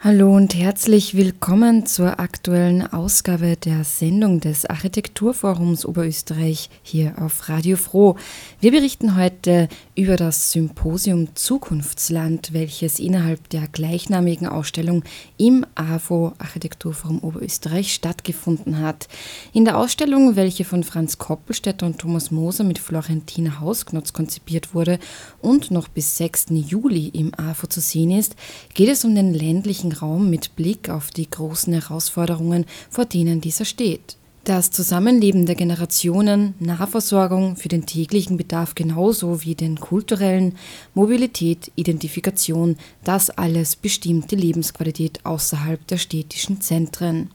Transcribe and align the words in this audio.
Hallo 0.00 0.32
und 0.32 0.54
herzlich 0.54 1.16
willkommen 1.16 1.84
zur 1.84 2.20
aktuellen 2.20 2.86
Ausgabe 2.86 3.56
der 3.56 3.82
Sendung 3.82 4.38
des 4.38 4.64
Architekturforums 4.64 5.84
Oberösterreich 5.84 6.70
hier 6.84 7.14
auf 7.20 7.48
Radio 7.48 7.76
Froh. 7.76 8.14
Wir 8.60 8.70
berichten 8.70 9.16
heute 9.16 9.68
über 9.96 10.14
das 10.14 10.52
Symposium 10.52 11.34
Zukunftsland, 11.34 12.52
welches 12.52 13.00
innerhalb 13.00 13.48
der 13.48 13.66
gleichnamigen 13.66 14.46
Ausstellung 14.46 15.02
im 15.36 15.66
AFO 15.74 16.32
Architekturforum 16.38 17.18
Oberösterreich 17.18 17.92
stattgefunden 17.92 18.78
hat. 18.78 19.08
In 19.52 19.64
der 19.64 19.76
Ausstellung, 19.76 20.36
welche 20.36 20.64
von 20.64 20.84
Franz 20.84 21.18
Koppelstädter 21.18 21.86
und 21.86 21.98
Thomas 21.98 22.30
Moser 22.30 22.62
mit 22.62 22.78
Florentina 22.78 23.58
Hausknotz 23.58 24.12
konzipiert 24.12 24.76
wurde 24.76 25.00
und 25.40 25.72
noch 25.72 25.88
bis 25.88 26.16
6. 26.18 26.46
Juli 26.50 27.08
im 27.08 27.34
AFO 27.34 27.66
zu 27.66 27.80
sehen 27.80 28.12
ist, 28.12 28.36
geht 28.74 28.90
es 28.90 29.04
um 29.04 29.16
den 29.16 29.34
ländlichen 29.34 29.87
Raum 29.92 30.30
mit 30.30 30.56
Blick 30.56 30.88
auf 30.88 31.10
die 31.10 31.28
großen 31.28 31.72
Herausforderungen, 31.72 32.66
vor 32.90 33.04
denen 33.04 33.40
dieser 33.40 33.64
steht. 33.64 34.16
Das 34.48 34.70
Zusammenleben 34.70 35.44
der 35.44 35.56
Generationen, 35.56 36.54
Nahversorgung 36.58 37.56
für 37.56 37.68
den 37.68 37.84
täglichen 37.84 38.38
Bedarf 38.38 38.74
genauso 38.74 39.42
wie 39.44 39.54
den 39.54 39.78
kulturellen, 39.78 40.56
Mobilität, 40.94 41.70
Identifikation, 41.74 42.78
das 43.04 43.28
alles 43.28 43.76
bestimmt 43.76 44.30
die 44.30 44.36
Lebensqualität 44.36 45.20
außerhalb 45.26 45.86
der 45.86 45.98
städtischen 45.98 46.62
Zentren. 46.62 47.30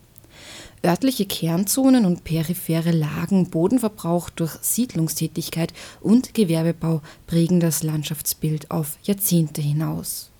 Örtliche 0.83 1.25
Kernzonen 1.25 2.05
und 2.05 2.23
periphere 2.23 2.91
Lagen, 2.91 3.49
Bodenverbrauch 3.49 4.31
durch 4.31 4.53
Siedlungstätigkeit 4.61 5.71
und 6.01 6.33
Gewerbebau 6.33 7.01
prägen 7.27 7.59
das 7.59 7.83
Landschaftsbild 7.83 8.71
auf 8.71 8.97
Jahrzehnte 9.03 9.61
hinaus. 9.61 10.32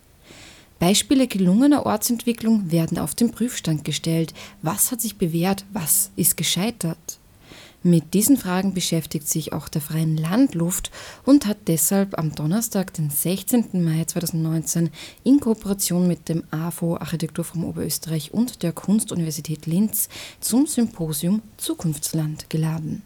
Beispiele 0.84 1.28
gelungener 1.28 1.86
Ortsentwicklung 1.86 2.70
werden 2.70 2.98
auf 2.98 3.16
den 3.16 3.32
Prüfstand 3.32 3.86
gestellt. 3.86 4.34
Was 4.62 4.92
hat 4.92 5.00
sich 5.00 5.16
bewährt? 5.18 5.64
Was 5.72 6.12
ist 6.18 6.36
gescheitert? 6.36 7.20
Mit 7.84 8.14
diesen 8.14 8.36
Fragen 8.36 8.74
beschäftigt 8.74 9.30
sich 9.30 9.54
auch 9.54 9.70
der 9.70 9.80
Freien 9.80 10.18
Landluft 10.18 10.92
und 11.24 11.46
hat 11.46 11.56
deshalb 11.68 12.20
am 12.20 12.36
Donnerstag, 12.36 12.94
den 12.96 13.10
16. 13.10 13.82
Mai 13.82 14.04
2019, 14.04 14.90
in 15.24 15.40
Kooperation 15.40 16.06
mit 16.06 16.28
dem 16.28 16.44
AFO 16.52 16.98
Architekturforum 16.98 17.64
Oberösterreich 17.64 18.34
und 18.34 18.62
der 18.62 18.74
Kunstuniversität 18.74 19.66
Linz 19.68 20.10
zum 20.42 20.68
Symposium 20.68 21.44
Zukunftsland 21.56 22.50
geladen. 22.50 23.04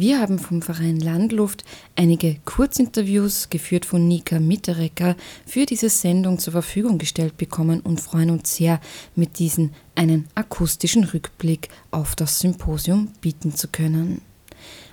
Wir 0.00 0.20
haben 0.20 0.38
vom 0.38 0.62
Verein 0.62 1.00
Landluft 1.00 1.64
einige 1.96 2.36
Kurzinterviews, 2.44 3.50
geführt 3.50 3.84
von 3.84 4.06
Nika 4.06 4.38
Mitterecker, 4.38 5.16
für 5.44 5.66
diese 5.66 5.90
Sendung 5.90 6.38
zur 6.38 6.52
Verfügung 6.52 6.98
gestellt 6.98 7.36
bekommen 7.36 7.80
und 7.80 8.00
freuen 8.00 8.30
uns 8.30 8.54
sehr, 8.54 8.80
mit 9.16 9.40
diesen 9.40 9.74
einen 9.96 10.28
akustischen 10.36 11.02
Rückblick 11.02 11.68
auf 11.90 12.14
das 12.14 12.38
Symposium 12.38 13.08
bieten 13.20 13.56
zu 13.56 13.66
können. 13.66 14.22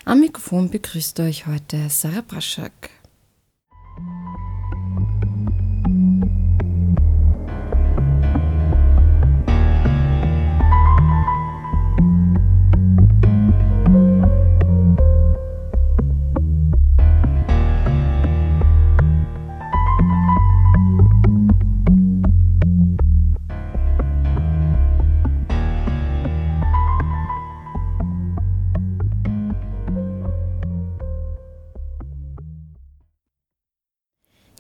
Am 0.06 0.22
Mikrofon 0.22 0.72
begrüßt 0.72 1.20
euch 1.20 1.46
heute 1.46 1.88
Sarah 1.90 2.24
Braschak. 2.28 2.95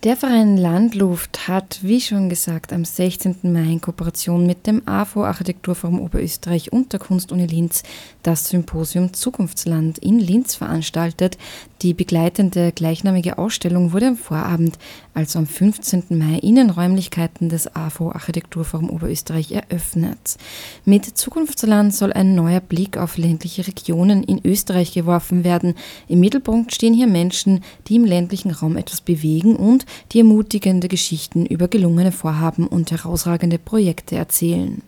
Der 0.05 0.15
Verein 0.15 0.55
Landluft 0.55 1.47
hat, 1.47 1.79
wie 1.81 1.99
schon 1.99 2.29
gesagt, 2.29 2.71
am 2.71 2.85
16. 2.85 3.37
Mai 3.41 3.63
in 3.63 3.81
Kooperation 3.81 4.45
mit 4.45 4.67
dem 4.67 4.87
AFO 4.87 5.23
Architekturforum 5.23 5.99
Oberösterreich 5.99 6.71
und 6.71 6.93
der 6.93 6.99
Kunstuni 6.99 7.47
Linz 7.47 7.81
das 8.21 8.49
Symposium 8.49 9.13
Zukunftsland 9.13 9.97
in 9.97 10.19
Linz 10.19 10.53
veranstaltet. 10.53 11.39
Die 11.81 11.95
begleitende 11.95 12.71
gleichnamige 12.71 13.39
Ausstellung 13.39 13.93
wurde 13.93 14.09
am 14.09 14.15
Vorabend, 14.15 14.77
also 15.15 15.39
am 15.39 15.47
15. 15.47 16.03
Mai, 16.09 16.37
in 16.37 16.53
den 16.53 16.69
Räumlichkeiten 16.69 17.49
des 17.49 17.75
AFO 17.75 18.11
Architekturforum 18.11 18.91
Oberösterreich 18.91 19.53
eröffnet. 19.53 20.37
Mit 20.85 21.05
Zukunftsland 21.17 21.95
soll 21.95 22.13
ein 22.13 22.35
neuer 22.35 22.59
Blick 22.59 22.97
auf 22.97 23.17
ländliche 23.17 23.65
Regionen 23.65 24.23
in 24.23 24.39
Österreich 24.45 24.93
geworfen 24.93 25.43
werden. 25.43 25.73
Im 26.07 26.19
Mittelpunkt 26.19 26.75
stehen 26.75 26.93
hier 26.93 27.07
Menschen, 27.07 27.63
die 27.87 27.95
im 27.95 28.05
ländlichen 28.05 28.51
Raum 28.51 28.77
etwas 28.77 29.01
bewegen 29.01 29.55
und 29.55 29.85
die 30.11 30.19
ermutigende 30.19 30.87
Geschichten 30.87 31.45
über 31.45 31.67
gelungene 31.67 32.11
Vorhaben 32.11 32.67
und 32.67 32.91
herausragende 32.91 33.57
Projekte 33.57 34.15
erzählen. 34.15 34.81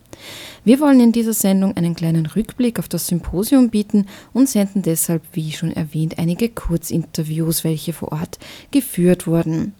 Wir 0.63 0.79
wollen 0.79 0.99
in 0.99 1.11
dieser 1.11 1.33
Sendung 1.33 1.77
einen 1.77 1.95
kleinen 1.95 2.25
Rückblick 2.25 2.79
auf 2.79 2.87
das 2.87 3.07
Symposium 3.07 3.69
bieten 3.69 4.07
und 4.33 4.49
senden 4.49 4.81
deshalb, 4.81 5.21
wie 5.33 5.51
schon 5.51 5.71
erwähnt, 5.71 6.17
einige 6.19 6.49
Kurzinterviews, 6.49 7.63
welche 7.63 7.93
vor 7.93 8.11
Ort 8.11 8.39
geführt 8.71 9.27
wurden. 9.27 9.73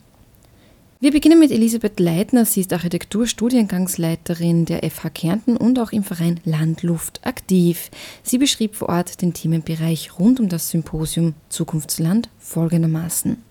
Wir 1.00 1.12
beginnen 1.12 1.40
mit 1.40 1.52
Elisabeth 1.52 2.00
Leitner. 2.00 2.44
Sie 2.44 2.62
ist 2.62 2.74
Architekturstudiengangsleiterin 2.74 4.66
der 4.66 4.82
FH 4.90 5.12
Kärnten 5.12 5.56
und 5.56 5.78
auch 5.78 5.92
im 5.92 6.04
Verein 6.04 6.40
Landluft 6.44 7.20
aktiv. 7.24 7.92
Sie 8.24 8.40
beschrieb 8.40 8.74
vor 8.74 8.90
Ort 8.90 9.22
den 9.22 9.32
Themenbereich 9.34 10.18
rund 10.18 10.40
um 10.40 10.50
das 10.50 10.70
Symposium 10.70 11.36
Zukunftsland 11.50 12.30
folgendermaßen. 12.40 13.47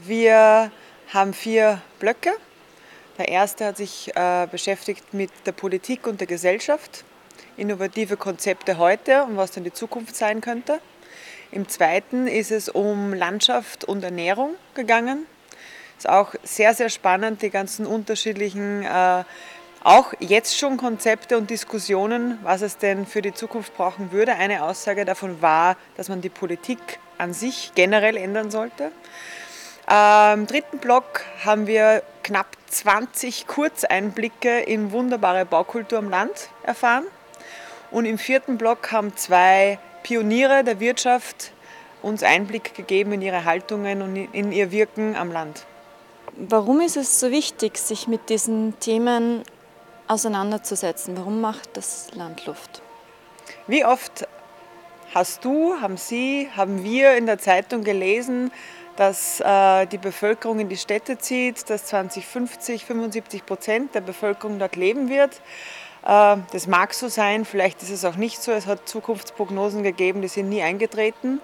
Wir 0.00 0.70
haben 1.12 1.34
vier 1.34 1.82
Blöcke. 1.98 2.30
Der 3.18 3.26
erste 3.26 3.64
hat 3.64 3.76
sich 3.76 4.14
äh, 4.14 4.46
beschäftigt 4.48 5.12
mit 5.12 5.32
der 5.44 5.50
Politik 5.50 6.06
und 6.06 6.20
der 6.20 6.28
Gesellschaft, 6.28 7.02
innovative 7.56 8.16
Konzepte 8.16 8.78
heute 8.78 9.24
und 9.24 9.36
was 9.36 9.50
dann 9.50 9.64
die 9.64 9.72
Zukunft 9.72 10.14
sein 10.14 10.40
könnte. 10.40 10.78
Im 11.50 11.68
zweiten 11.68 12.28
ist 12.28 12.52
es 12.52 12.68
um 12.68 13.12
Landschaft 13.12 13.82
und 13.86 14.04
Ernährung 14.04 14.54
gegangen. 14.74 15.26
Ist 15.96 16.08
auch 16.08 16.36
sehr, 16.44 16.74
sehr 16.74 16.90
spannend, 16.90 17.42
die 17.42 17.50
ganzen 17.50 17.84
unterschiedlichen, 17.84 18.84
äh, 18.84 19.24
auch 19.82 20.12
jetzt 20.20 20.56
schon 20.56 20.76
Konzepte 20.76 21.36
und 21.36 21.50
Diskussionen, 21.50 22.38
was 22.44 22.62
es 22.62 22.78
denn 22.78 23.04
für 23.04 23.20
die 23.20 23.34
Zukunft 23.34 23.76
brauchen 23.76 24.12
würde. 24.12 24.36
Eine 24.36 24.62
Aussage 24.62 25.04
davon 25.04 25.42
war, 25.42 25.76
dass 25.96 26.08
man 26.08 26.20
die 26.20 26.28
Politik 26.28 26.78
an 27.18 27.32
sich 27.32 27.72
generell 27.74 28.16
ändern 28.16 28.52
sollte. 28.52 28.92
Im 29.90 30.46
dritten 30.46 30.78
Block 30.80 31.22
haben 31.46 31.66
wir 31.66 32.02
knapp 32.22 32.46
20 32.66 33.46
Kurzeinblicke 33.46 34.60
in 34.60 34.92
wunderbare 34.92 35.46
Baukultur 35.46 35.98
am 36.00 36.10
Land 36.10 36.50
erfahren. 36.62 37.06
Und 37.90 38.04
im 38.04 38.18
vierten 38.18 38.58
Block 38.58 38.92
haben 38.92 39.16
zwei 39.16 39.78
Pioniere 40.02 40.62
der 40.62 40.78
Wirtschaft 40.78 41.52
uns 42.02 42.22
Einblick 42.22 42.74
gegeben 42.74 43.12
in 43.12 43.22
ihre 43.22 43.46
Haltungen 43.46 44.02
und 44.02 44.16
in 44.16 44.52
ihr 44.52 44.72
Wirken 44.72 45.16
am 45.16 45.32
Land. 45.32 45.64
Warum 46.36 46.82
ist 46.82 46.98
es 46.98 47.18
so 47.18 47.30
wichtig, 47.30 47.78
sich 47.78 48.08
mit 48.08 48.28
diesen 48.28 48.78
Themen 48.80 49.42
auseinanderzusetzen? 50.06 51.16
Warum 51.16 51.40
macht 51.40 51.78
das 51.78 52.08
Landluft? 52.12 52.82
Wie 53.66 53.86
oft 53.86 54.28
hast 55.14 55.46
du, 55.46 55.80
haben 55.80 55.96
Sie, 55.96 56.50
haben 56.54 56.84
wir 56.84 57.16
in 57.16 57.24
der 57.24 57.38
Zeitung 57.38 57.84
gelesen, 57.84 58.52
dass 58.98 59.38
äh, 59.38 59.86
die 59.86 59.96
Bevölkerung 59.96 60.58
in 60.58 60.68
die 60.68 60.76
Städte 60.76 61.18
zieht, 61.18 61.70
dass 61.70 61.84
2050 61.86 62.84
75 62.84 63.46
Prozent 63.46 63.94
der 63.94 64.00
Bevölkerung 64.00 64.58
dort 64.58 64.74
leben 64.74 65.08
wird. 65.08 65.40
Äh, 66.04 66.36
das 66.50 66.66
mag 66.66 66.92
so 66.92 67.06
sein, 67.06 67.44
vielleicht 67.44 67.80
ist 67.80 67.90
es 67.90 68.04
auch 68.04 68.16
nicht 68.16 68.42
so. 68.42 68.50
Es 68.50 68.66
hat 68.66 68.88
Zukunftsprognosen 68.88 69.84
gegeben, 69.84 70.20
die 70.20 70.26
sind 70.26 70.48
nie 70.48 70.62
eingetreten. 70.62 71.40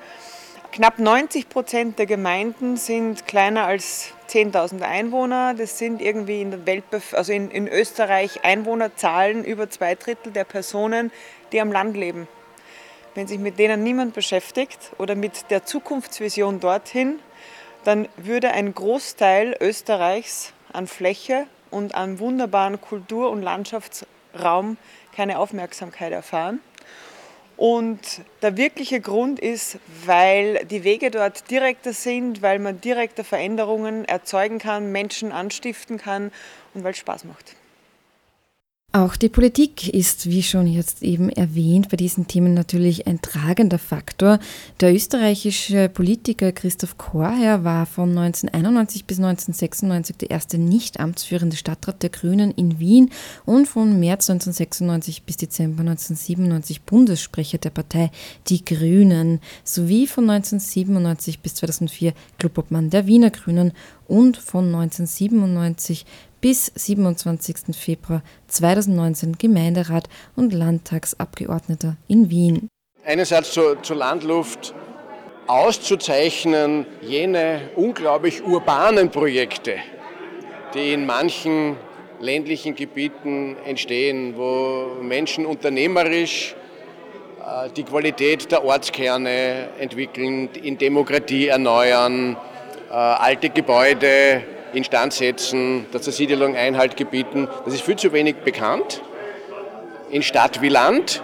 Knapp 0.73 0.99
90 0.99 1.49
Prozent 1.49 2.01
der 2.01 2.07
Gemeinden 2.07 2.77
sind 2.77 3.29
kleiner 3.29 3.67
als 3.67 4.09
10.000 4.31 4.83
Einwohner. 4.83 5.55
Das 5.55 5.79
sind 5.79 6.03
irgendwie 6.03 6.41
in, 6.41 6.51
der 6.51 6.67
Weltbef 6.67 7.15
also 7.15 7.33
in, 7.33 7.53
in 7.53 7.69
Österreich 7.69 8.45
Einwohnerzahlen 8.45 9.45
über 9.45 9.71
zwei 9.71 9.95
Drittel 9.95 10.33
der 10.33 10.43
Personen, 10.43 11.13
die 11.53 11.61
am 11.61 11.71
Land 11.71 11.97
leben. 11.97 12.27
Wenn 13.15 13.29
sich 13.29 13.39
mit 13.39 13.61
denen 13.61 13.85
niemand 13.85 14.13
beschäftigt 14.13 14.91
oder 14.99 15.15
mit 15.15 15.53
der 15.53 15.65
Zukunftsvision 15.65 16.59
dorthin, 16.59 17.21
dann 17.85 18.09
würde 18.17 18.51
ein 18.51 18.75
Großteil 18.75 19.57
Österreichs 19.61 20.53
an 20.73 20.87
Fläche 20.87 21.47
und 21.71 21.95
einem 21.95 22.19
wunderbaren 22.19 22.81
Kultur- 22.81 23.31
und 23.31 23.43
Landschaftsraum 23.43 24.77
keine 25.15 25.39
Aufmerksamkeit 25.39 26.13
erfahren. 26.13 26.61
Und 27.57 28.01
der 28.43 28.57
wirkliche 28.57 29.01
Grund 29.01 29.39
ist, 29.39 29.79
weil 30.05 30.65
die 30.65 30.83
Wege 30.83 31.13
dort 31.13 31.51
direkter 31.51 31.93
sind, 31.93 32.43
weil 32.43 32.59
man 32.59 32.81
direkte 32.81 33.23
Veränderungen 33.23 34.05
erzeugen 34.05 34.59
kann, 34.59 34.91
Menschen 34.91 35.31
anstiften 35.31 35.99
kann 35.99 36.33
und 36.75 36.83
weil 36.83 36.93
es 36.93 36.99
Spaß 36.99 37.25
macht. 37.25 37.55
Auch 38.97 39.17
die 39.17 39.29
Politik 39.29 39.93
ist, 39.93 40.31
wie 40.31 40.45
schon 40.45 40.69
jetzt 40.69 41.03
eben 41.03 41.29
erwähnt, 41.29 41.89
bei 41.89 41.97
diesen 41.97 42.29
Themen 42.29 42.55
natürlich 42.55 43.09
ein 43.09 43.21
tragender 43.21 43.81
Faktor. 43.81 44.39
Der 44.79 44.95
österreichische 44.95 45.89
Politiker 45.89 46.53
Christoph 46.53 46.97
Chorherr 46.97 47.65
war 47.65 47.87
von 47.87 48.11
1991 48.11 49.05
bis 49.05 49.19
1996 49.19 50.17
der 50.19 50.31
erste 50.31 50.59
nicht 50.59 51.01
amtsführende 51.01 51.57
Stadtrat 51.57 52.05
der 52.05 52.11
Grünen 52.11 52.53
in 52.53 52.79
Wien 52.79 53.11
und 53.45 53.67
von 53.67 53.99
März 53.99 54.31
1996 54.31 55.25
bis 55.25 55.39
Dezember 55.39 55.81
1997 55.81 56.83
Bundessprecher 56.83 57.59
der 57.59 57.71
Partei 57.71 58.13
Die 58.47 58.65
Grünen 58.65 59.41
sowie 59.65 60.07
von 60.07 60.31
1997 60.31 61.41
bis 61.41 61.57
2004 61.57 62.13
Clubobmann 62.39 62.91
der 62.91 63.09
Wiener 63.09 63.31
Grünen 63.31 63.73
und 64.07 64.37
von 64.37 64.67
1997 64.67 66.07
bis 66.45 66.71
27. 66.75 67.75
Februar 67.75 68.23
2019 68.49 69.39
Gemeinderat 69.39 70.11
und 70.37 70.53
Landtagsabgeordneter 70.53 71.97
in 72.07 72.29
Wien. 72.29 72.69
Einerseits 73.03 73.53
zur, 73.53 73.83
zur 73.83 73.97
Landluft 73.97 74.75
auszuzeichnen 75.47 76.85
jene 77.01 77.71
unglaublich 77.77 78.45
urbanen 78.45 79.11
Projekte, 79.11 79.77
die 80.75 80.93
in 80.93 81.07
manchen 81.07 81.79
ländlichen 82.21 82.75
Gebieten 82.75 83.57
entstehen, 83.65 84.37
wo 84.37 84.99
Menschen 85.01 85.47
unternehmerisch 85.47 86.55
äh, 87.41 87.71
die 87.71 87.85
Qualität 87.85 88.53
der 88.53 88.63
Ortskerne 88.63 89.71
entwickeln, 89.79 90.51
in 90.63 90.77
Demokratie 90.77 91.47
erneuern, 91.49 92.37
äh, 92.91 92.93
alte 92.93 93.49
Gebäude 93.49 94.43
instand 94.75 95.13
setzen, 95.13 95.87
der 95.93 96.03
Zersiedelung 96.03 96.57
Einhalt 96.57 96.97
gebieten. 96.97 97.49
Das 97.65 97.75
ist 97.75 97.83
viel 97.83 97.97
zu 97.97 98.13
wenig 98.13 98.37
bekannt 98.45 99.03
in 100.11 100.23
Stadt 100.23 100.63
wie 100.63 100.69
Land. 100.69 101.23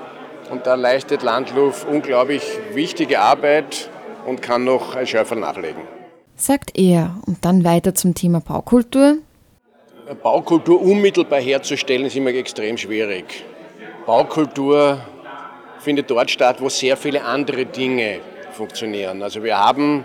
Und 0.50 0.67
da 0.67 0.75
leistet 0.75 1.23
Landluft 1.23 1.87
unglaublich 1.87 2.43
wichtige 2.73 3.20
Arbeit 3.20 3.88
und 4.26 4.43
kann 4.43 4.64
noch 4.64 4.97
ein 4.97 5.06
Schöpfer 5.06 5.37
nachlegen. 5.37 5.82
Sagt 6.35 6.76
er. 6.76 7.14
Und 7.26 7.44
dann 7.44 7.64
weiter 7.64 7.94
zum 7.94 8.14
Thema 8.14 8.41
Baukultur. 8.41 9.19
Baukultur 10.23 10.81
unmittelbar 10.82 11.41
herzustellen 11.41 12.06
ist 12.06 12.17
immer 12.17 12.31
extrem 12.31 12.76
schwierig. 12.76 13.44
Baukultur 14.06 14.99
findet 15.79 16.11
dort 16.11 16.31
statt, 16.31 16.56
wo 16.61 16.69
sehr 16.69 16.97
viele 16.97 17.25
andere 17.25 17.64
Dinge 17.67 18.20
funktionieren. 18.52 19.23
Also 19.23 19.44
wir 19.44 19.56
haben 19.56 20.05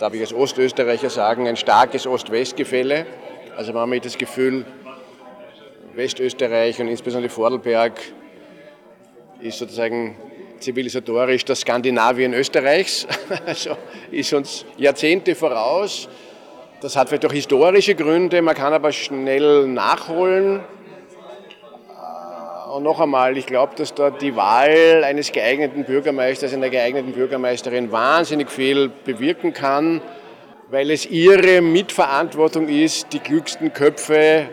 darf 0.00 0.14
ich 0.14 0.20
als 0.22 0.32
Ostösterreicher 0.32 1.10
sagen, 1.10 1.46
ein 1.46 1.56
starkes 1.56 2.06
Ost-West-Gefälle. 2.06 3.04
Also 3.56 3.74
man 3.74 3.94
hat 3.94 4.04
das 4.06 4.16
Gefühl, 4.16 4.64
Westösterreich 5.94 6.80
und 6.80 6.88
insbesondere 6.88 7.30
Vordelberg 7.30 8.00
ist 9.40 9.58
sozusagen 9.58 10.16
zivilisatorisch 10.58 11.44
das 11.44 11.60
Skandinavien 11.60 12.32
Österreichs, 12.32 13.06
also 13.46 13.76
ist 14.10 14.32
uns 14.32 14.64
Jahrzehnte 14.78 15.34
voraus. 15.34 16.08
Das 16.80 16.96
hat 16.96 17.10
vielleicht 17.10 17.26
auch 17.26 17.32
historische 17.32 17.94
Gründe, 17.94 18.40
man 18.40 18.54
kann 18.54 18.72
aber 18.72 18.92
schnell 18.92 19.66
nachholen. 19.66 20.60
Und 22.70 22.84
noch 22.84 23.00
einmal, 23.00 23.36
ich 23.36 23.46
glaube, 23.46 23.74
dass 23.74 23.94
dort 23.94 24.22
die 24.22 24.36
Wahl 24.36 25.02
eines 25.02 25.32
geeigneten 25.32 25.84
Bürgermeisters, 25.84 26.54
einer 26.54 26.70
geeigneten 26.70 27.12
Bürgermeisterin 27.12 27.90
wahnsinnig 27.90 28.48
viel 28.48 28.88
bewirken 29.04 29.52
kann, 29.52 30.00
weil 30.70 30.92
es 30.92 31.04
ihre 31.04 31.62
Mitverantwortung 31.62 32.68
ist, 32.68 33.12
die 33.12 33.18
klügsten 33.18 33.72
Köpfe 33.72 34.48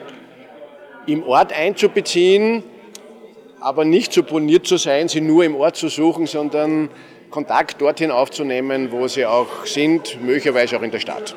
im 1.05 1.21
Ort 1.27 1.53
einzubeziehen, 1.53 2.63
aber 3.59 3.85
nicht 3.85 4.13
so 4.13 4.23
boniert 4.23 4.65
zu 4.65 4.77
sein, 4.77 5.07
sie 5.09 5.21
nur 5.21 5.43
im 5.43 5.55
Ort 5.55 5.75
zu 5.75 5.87
suchen, 5.87 6.25
sondern 6.25 6.89
Kontakt 7.29 7.79
dorthin 7.81 8.09
aufzunehmen, 8.09 8.91
wo 8.91 9.07
sie 9.07 9.27
auch 9.27 9.67
sind, 9.67 10.19
möglicherweise 10.23 10.77
auch 10.77 10.81
in 10.81 10.89
der 10.89 10.99
Stadt. 10.99 11.35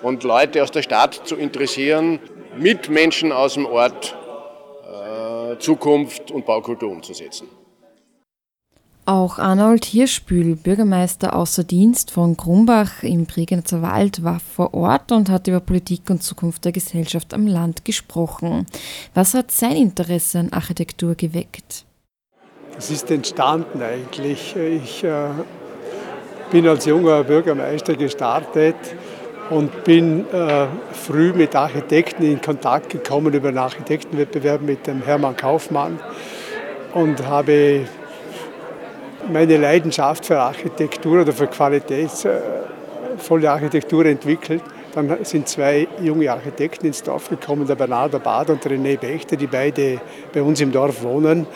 Und 0.00 0.24
Leute 0.24 0.62
aus 0.62 0.70
der 0.70 0.82
Stadt 0.82 1.20
zu 1.24 1.36
interessieren, 1.36 2.18
mit 2.56 2.88
Menschen 2.88 3.30
aus 3.30 3.54
dem 3.54 3.66
Ort 3.66 4.16
Zukunft 5.58 6.30
und 6.30 6.46
Baukultur 6.46 6.90
umzusetzen. 6.90 7.48
Auch 9.06 9.38
Arnold 9.38 9.84
Hirschbühl, 9.84 10.56
Bürgermeister 10.56 11.36
außer 11.36 11.62
Dienst 11.62 12.10
von 12.10 12.38
Grumbach 12.38 13.02
im 13.02 13.26
Bregenzer 13.26 13.82
Wald, 13.82 14.24
war 14.24 14.40
vor 14.40 14.72
Ort 14.72 15.12
und 15.12 15.28
hat 15.28 15.46
über 15.46 15.60
Politik 15.60 16.08
und 16.08 16.22
Zukunft 16.22 16.64
der 16.64 16.72
Gesellschaft 16.72 17.34
am 17.34 17.46
Land 17.46 17.84
gesprochen. 17.84 18.64
Was 19.12 19.34
hat 19.34 19.50
sein 19.50 19.76
Interesse 19.76 20.38
an 20.38 20.52
Architektur 20.54 21.16
geweckt? 21.16 21.84
Es 22.78 22.90
ist 22.90 23.10
entstanden 23.10 23.82
eigentlich. 23.82 24.56
Ich 24.56 25.04
äh, 25.04 25.28
bin 26.50 26.66
als 26.66 26.86
junger 26.86 27.24
Bürgermeister 27.24 27.96
gestartet 27.96 28.76
und 29.50 29.84
bin 29.84 30.26
äh, 30.32 30.66
früh 30.92 31.32
mit 31.32 31.54
Architekten 31.54 32.24
in 32.24 32.40
Kontakt 32.40 32.90
gekommen 32.90 33.32
über 33.34 33.48
einen 33.48 33.58
Architektenwettbewerb 33.58 34.62
mit 34.62 34.86
dem 34.86 35.02
Hermann 35.02 35.36
Kaufmann 35.36 35.98
und 36.94 37.26
habe 37.26 37.86
meine 39.30 39.56
Leidenschaft 39.56 40.26
für 40.26 40.38
Architektur 40.38 41.22
oder 41.22 41.32
für 41.32 41.46
qualitätsvolle 41.46 43.50
Architektur 43.50 44.06
entwickelt. 44.06 44.62
Dann 44.94 45.24
sind 45.24 45.48
zwei 45.48 45.88
junge 46.00 46.30
Architekten 46.30 46.86
ins 46.86 47.02
Dorf 47.02 47.28
gekommen, 47.28 47.66
der 47.66 47.74
Bernardo 47.74 48.20
Bad 48.20 48.50
und 48.50 48.64
René 48.64 48.98
Bechter, 48.98 49.36
die 49.36 49.48
beide 49.48 50.00
bei 50.32 50.40
uns 50.40 50.60
im 50.60 50.70
Dorf 50.70 51.02
wohnen. 51.02 51.46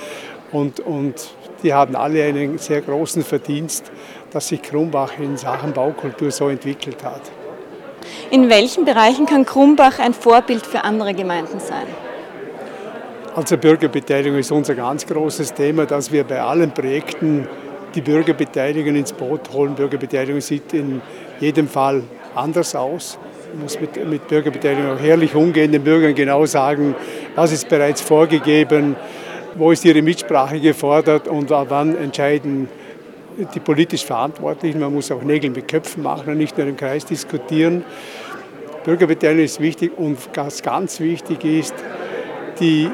Und, 0.51 0.81
und 0.81 1.31
die 1.63 1.73
haben 1.73 1.95
alle 1.95 2.25
einen 2.25 2.59
sehr 2.59 2.81
großen 2.81 3.23
Verdienst, 3.23 3.93
dass 4.33 4.49
sich 4.49 4.61
Krumbach 4.61 5.13
in 5.19 5.37
Sachen 5.37 5.73
Baukultur 5.73 6.31
so 6.31 6.49
entwickelt 6.49 7.05
hat. 7.05 7.23
In 8.31 8.51
welchen 8.51 8.85
Bereichen 8.85 9.27
kann 9.27 9.45
Krumbach 9.45 9.99
ein 9.99 10.15
Vorbild 10.15 10.67
für 10.67 10.85
andere 10.85 11.15
Gemeinden 11.15 11.61
sein? 11.61 11.87
Also 13.35 13.57
Bürgerbeteiligung 13.57 14.39
ist 14.39 14.51
unser 14.51 14.75
ganz 14.75 15.07
großes 15.07 15.55
Thema, 15.55 15.87
dass 15.87 16.11
wir 16.11 16.25
bei 16.25 16.41
allen 16.41 16.73
Projekten 16.73 17.47
die 17.95 18.01
Bürgerbeteiligung 18.01 18.97
ins 18.97 19.13
Boot 19.13 19.53
holen. 19.53 19.75
Bürgerbeteiligung 19.75 20.41
sieht 20.41 20.73
in 20.73 21.01
jedem 21.41 21.69
Fall 21.69 22.03
anders 22.35 22.75
aus. 22.75 23.19
Man 23.53 23.63
muss 23.63 23.81
mit, 23.81 24.09
mit 24.09 24.29
Bürgerbeteiligung 24.29 24.93
auch 24.93 25.01
herrlich 25.01 25.35
umgehen, 25.35 25.73
den 25.73 25.83
Bürgern 25.83 26.15
genau 26.15 26.45
sagen, 26.47 26.95
was 27.35 27.53
ist 27.53 27.69
bereits 27.69 28.01
vorgegeben, 28.01 28.97
wo 29.55 29.73
ist 29.73 29.85
ihre 29.85 30.03
Mitsprache 30.03 30.61
gefordert 30.61 31.29
und 31.29 31.51
wann 31.51 31.97
entscheiden 31.97 32.69
die 33.55 33.61
politisch 33.61 34.05
Verantwortlichen. 34.05 34.81
Man 34.81 34.93
muss 34.93 35.11
auch 35.11 35.23
Nägel 35.23 35.51
mit 35.51 35.69
Köpfen 35.69 36.03
machen 36.03 36.33
und 36.33 36.39
nicht 36.39 36.59
nur 36.59 36.67
im 36.67 36.77
Kreis 36.77 37.05
diskutieren. 37.05 37.85
Bürgerbeteiligung 38.85 39.45
ist 39.45 39.61
wichtig 39.61 39.93
und 39.97 40.19
was 40.35 40.63
ganz 40.63 41.01
wichtig 41.01 41.45
ist, 41.45 41.75
die 42.61 42.91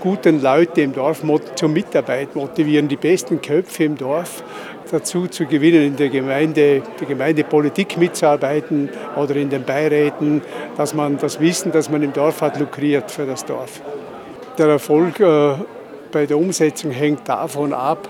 guten 0.00 0.40
Leute 0.40 0.82
im 0.82 0.92
Dorf 0.92 1.22
zur 1.56 1.68
Mitarbeit 1.68 2.34
motivieren, 2.36 2.88
die 2.88 2.96
besten 2.96 3.40
Köpfe 3.40 3.84
im 3.84 3.96
Dorf 3.96 4.42
dazu 4.90 5.26
zu 5.26 5.46
gewinnen, 5.46 5.82
in 5.82 5.96
der 5.96 6.08
Gemeinde, 6.08 6.82
der 7.00 7.06
Gemeindepolitik 7.06 7.98
mitzuarbeiten 7.98 8.88
oder 9.16 9.36
in 9.36 9.50
den 9.50 9.64
Beiräten, 9.64 10.42
dass 10.76 10.94
man 10.94 11.18
das 11.18 11.40
Wissen, 11.40 11.72
das 11.72 11.90
man 11.90 12.02
im 12.02 12.12
Dorf 12.12 12.40
hat, 12.40 12.58
lukriert 12.58 13.10
für 13.10 13.26
das 13.26 13.44
Dorf. 13.44 13.82
Der 14.56 14.68
Erfolg 14.68 15.20
äh, 15.20 15.54
bei 16.10 16.26
der 16.26 16.38
Umsetzung 16.38 16.90
hängt 16.90 17.28
davon 17.28 17.72
ab, 17.72 18.08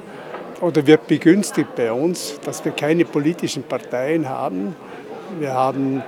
oder 0.60 0.86
wird 0.86 1.06
begünstigt 1.06 1.74
bei 1.76 1.92
uns, 1.92 2.38
dass 2.44 2.64
wir 2.64 2.72
keine 2.72 3.04
politischen 3.04 3.62
Parteien 3.62 4.28
haben. 4.28 4.74
Wir 5.38 5.52
haben 5.52 6.02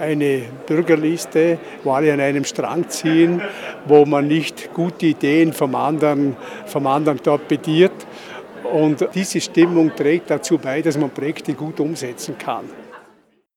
eine 0.00 0.42
Bürgerliste, 0.66 1.58
wo 1.84 1.92
alle 1.92 2.12
an 2.12 2.20
einem 2.20 2.44
Strang 2.44 2.88
ziehen, 2.88 3.42
wo 3.86 4.04
man 4.04 4.28
nicht 4.28 4.72
gute 4.74 5.06
Ideen 5.06 5.52
vom 5.52 5.74
anderen, 5.74 6.36
vom 6.66 6.86
anderen 6.86 7.22
torpediert. 7.22 8.06
Und 8.72 9.08
diese 9.14 9.40
Stimmung 9.40 9.94
trägt 9.94 10.30
dazu 10.30 10.58
bei, 10.58 10.82
dass 10.82 10.98
man 10.98 11.10
Projekte 11.10 11.54
gut 11.54 11.80
umsetzen 11.80 12.36
kann. 12.38 12.64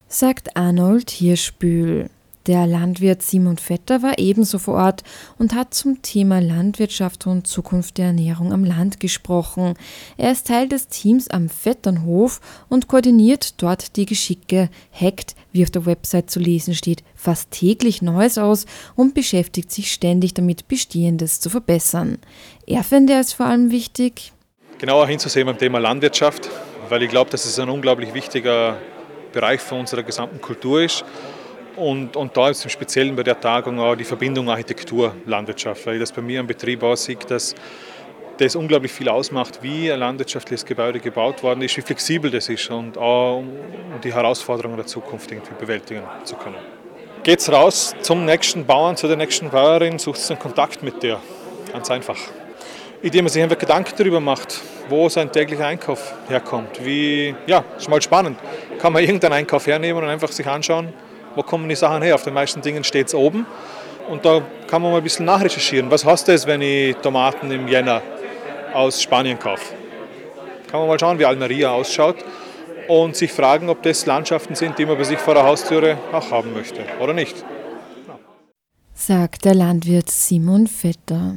Sagt 0.08 0.56
Arnold 0.56 1.10
Hirschbühl. 1.10 2.10
Der 2.48 2.66
Landwirt 2.66 3.22
Simon 3.22 3.58
Vetter 3.58 4.02
war 4.02 4.18
ebenso 4.18 4.58
vor 4.58 4.74
Ort 4.74 5.04
und 5.38 5.54
hat 5.54 5.76
zum 5.76 6.02
Thema 6.02 6.40
Landwirtschaft 6.42 7.28
und 7.28 7.46
Zukunft 7.46 8.00
der 8.00 8.08
Ernährung 8.08 8.52
am 8.52 8.66
Land 8.66 9.00
gesprochen. 9.00 9.76
Er 10.18 10.32
ist 10.32 10.48
Teil 10.48 10.68
des 10.68 10.88
Teams 10.88 11.30
am 11.30 11.50
Vetternhof 11.50 12.42
und 12.68 12.88
koordiniert 12.88 13.62
dort 13.62 13.96
die 13.96 14.08
Geschicke, 14.08 14.70
hackt, 14.92 15.36
wie 15.52 15.62
auf 15.62 15.70
der 15.70 15.86
Website 15.86 16.32
zu 16.32 16.40
lesen 16.40 16.74
steht, 16.74 17.04
fast 17.16 17.52
täglich 17.52 18.02
Neues 18.02 18.40
aus 18.40 18.66
und 18.96 19.14
beschäftigt 19.14 19.72
sich 19.72 19.92
ständig 19.92 20.34
damit, 20.34 20.68
Bestehendes 20.68 21.42
zu 21.42 21.52
verbessern. 21.52 22.18
Er 22.66 22.84
finde 22.84 23.14
es 23.20 23.34
vor 23.34 23.46
allem 23.46 23.70
wichtig, 23.70 24.34
genauer 24.80 25.08
hinzusehen 25.08 25.46
beim 25.46 25.60
Thema 25.60 25.78
Landwirtschaft, 25.80 26.50
weil 26.90 27.04
ich 27.04 27.10
glaube, 27.10 27.30
dass 27.30 27.46
es 27.46 27.60
ein 27.60 27.70
unglaublich 27.70 28.16
wichtiger 28.16 28.80
Bereich 29.32 29.62
für 29.62 29.76
unsere 29.76 30.04
gesamten 30.04 30.42
Kultur 30.42 30.82
ist 30.82 31.06
und, 31.76 32.16
und 32.16 32.36
da 32.36 32.50
ist 32.50 32.64
im 32.64 32.70
Speziellen 32.70 33.16
bei 33.16 33.24
der 33.24 33.40
Tagung 33.40 33.80
auch 33.80 33.96
die 33.96 34.04
Verbindung 34.04 34.50
Architektur-Landwirtschaft, 34.50 35.86
weil 35.86 35.96
ich 35.96 36.00
das 36.02 36.12
bei 36.12 36.22
mir 36.22 36.40
am 36.40 36.48
Betrieb 36.48 36.84
aussieht, 36.84 37.30
dass 37.30 37.56
das 38.38 38.56
unglaublich 38.56 38.92
viel 38.92 39.08
ausmacht, 39.08 39.62
wie 39.62 39.92
ein 39.92 40.00
landwirtschaftliches 40.00 40.66
Gebäude 40.66 41.00
gebaut 41.00 41.44
worden 41.44 41.62
ist, 41.62 41.78
wie 41.78 41.82
flexibel 41.82 42.32
das 42.32 42.50
ist 42.50 42.70
und 42.72 42.98
auch 42.98 43.38
um 43.38 44.02
die 44.04 44.14
Herausforderungen 44.14 44.78
der 44.78 44.88
Zukunft 44.88 45.32
irgendwie 45.32 45.54
bewältigen 45.60 46.04
zu 46.24 46.36
können. 46.36 46.56
Geht's 47.24 47.52
raus 47.52 47.94
zum 48.02 48.26
nächsten 48.26 48.66
Bauern, 48.66 48.98
zu 48.98 49.08
der 49.08 49.16
nächsten 49.16 49.50
Bäuerin, 49.52 50.00
sucht 50.00 50.20
einen 50.32 50.40
Kontakt 50.40 50.82
mit 50.82 51.04
der. 51.04 51.20
Ganz 51.72 51.92
einfach. 51.92 52.18
Indem 53.04 53.26
man 53.26 53.32
sich 53.32 53.44
einfach 53.44 53.60
Gedanken 53.60 53.94
darüber 53.96 54.20
macht, 54.20 54.60
wo 54.90 55.08
sein 55.08 55.32
täglicher 55.32 55.68
Einkauf 55.68 56.14
herkommt. 56.28 56.84
Wie, 56.84 57.36
ja, 57.46 57.64
ist 57.78 57.90
mal 57.90 58.02
spannend. 58.02 58.40
Kann 58.80 58.92
man 58.92 59.04
irgendeinen 59.04 59.34
Einkauf 59.34 59.68
hernehmen 59.68 60.04
und 60.04 60.10
einfach 60.10 60.32
sich 60.32 60.48
anschauen, 60.48 60.92
wo 61.36 61.44
kommen 61.44 61.68
die 61.70 61.76
Sachen 61.76 62.02
her? 62.02 62.16
Auf 62.16 62.24
den 62.24 62.34
meisten 62.34 62.62
Dingen 62.62 62.84
steht 62.84 63.08
es 63.08 63.16
oben. 63.16 63.46
Und 64.10 64.26
da 64.26 64.42
kann 64.68 64.82
man 64.82 64.92
mal 64.92 64.98
ein 64.98 65.04
bisschen 65.04 65.26
nachrecherchieren. 65.26 65.90
Was 65.90 66.04
heißt 66.04 66.28
das, 66.28 66.46
wenn 66.46 66.62
ich 66.62 66.96
Tomaten 66.98 67.50
im 67.52 67.68
Jänner 67.68 68.02
aus 68.74 69.02
Spanien 69.02 69.40
kaufe? 69.40 69.74
Kann 70.70 70.80
man 70.80 70.90
mal 70.90 71.00
schauen, 71.00 71.20
wie 71.20 71.26
Almeria 71.26 71.72
ausschaut 71.72 72.18
und 72.88 73.16
sich 73.16 73.32
fragen, 73.32 73.70
ob 73.70 73.84
das 73.84 74.06
Landschaften 74.06 74.56
sind, 74.56 74.78
die 74.78 74.86
man 74.86 74.98
bei 74.98 75.04
sich 75.04 75.20
vor 75.20 75.34
der 75.34 75.44
Haustüre 75.44 75.98
auch 76.12 76.32
haben 76.32 76.54
möchte 76.54 76.82
oder 77.00 77.14
nicht. 77.14 77.36
Sagt 78.94 79.46
der 79.46 79.56
Landwirt 79.56 80.10
Simon 80.12 80.68
Vetter. 80.68 81.36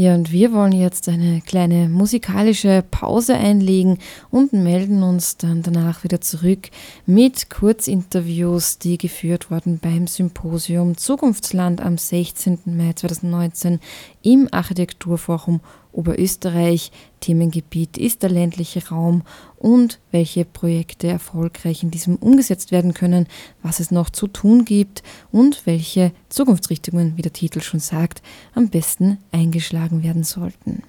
Ja, 0.00 0.14
und 0.14 0.30
wir 0.30 0.52
wollen 0.52 0.70
jetzt 0.70 1.08
eine 1.08 1.40
kleine 1.40 1.88
musikalische 1.88 2.84
Pause 2.88 3.34
einlegen 3.34 3.98
und 4.30 4.52
melden 4.52 5.02
uns 5.02 5.38
dann 5.38 5.62
danach 5.64 6.04
wieder 6.04 6.20
zurück 6.20 6.70
mit 7.04 7.50
Kurzinterviews, 7.50 8.78
die 8.78 8.96
geführt 8.96 9.50
wurden 9.50 9.80
beim 9.80 10.06
Symposium 10.06 10.96
Zukunftsland 10.96 11.80
am 11.80 11.98
16. 11.98 12.60
Mai 12.66 12.92
2019 12.92 13.80
im 14.22 14.46
Architekturforum 14.52 15.58
Oberösterreich. 15.90 16.92
Themengebiet 17.18 17.98
ist 17.98 18.22
der 18.22 18.30
ländliche 18.30 18.90
Raum 18.90 19.22
und 19.58 19.98
welche 20.10 20.44
Projekte 20.44 21.08
erfolgreich 21.08 21.82
in 21.82 21.90
diesem 21.90 22.16
umgesetzt 22.16 22.70
werden 22.70 22.94
können, 22.94 23.26
was 23.62 23.80
es 23.80 23.90
noch 23.90 24.10
zu 24.10 24.26
tun 24.26 24.64
gibt 24.64 25.02
und 25.32 25.66
welche 25.66 26.12
Zukunftsrichtungen, 26.28 27.16
wie 27.16 27.22
der 27.22 27.32
Titel 27.32 27.60
schon 27.60 27.80
sagt, 27.80 28.22
am 28.54 28.68
besten 28.68 29.18
eingeschlagen 29.32 30.02
werden 30.02 30.24
sollten. 30.24 30.82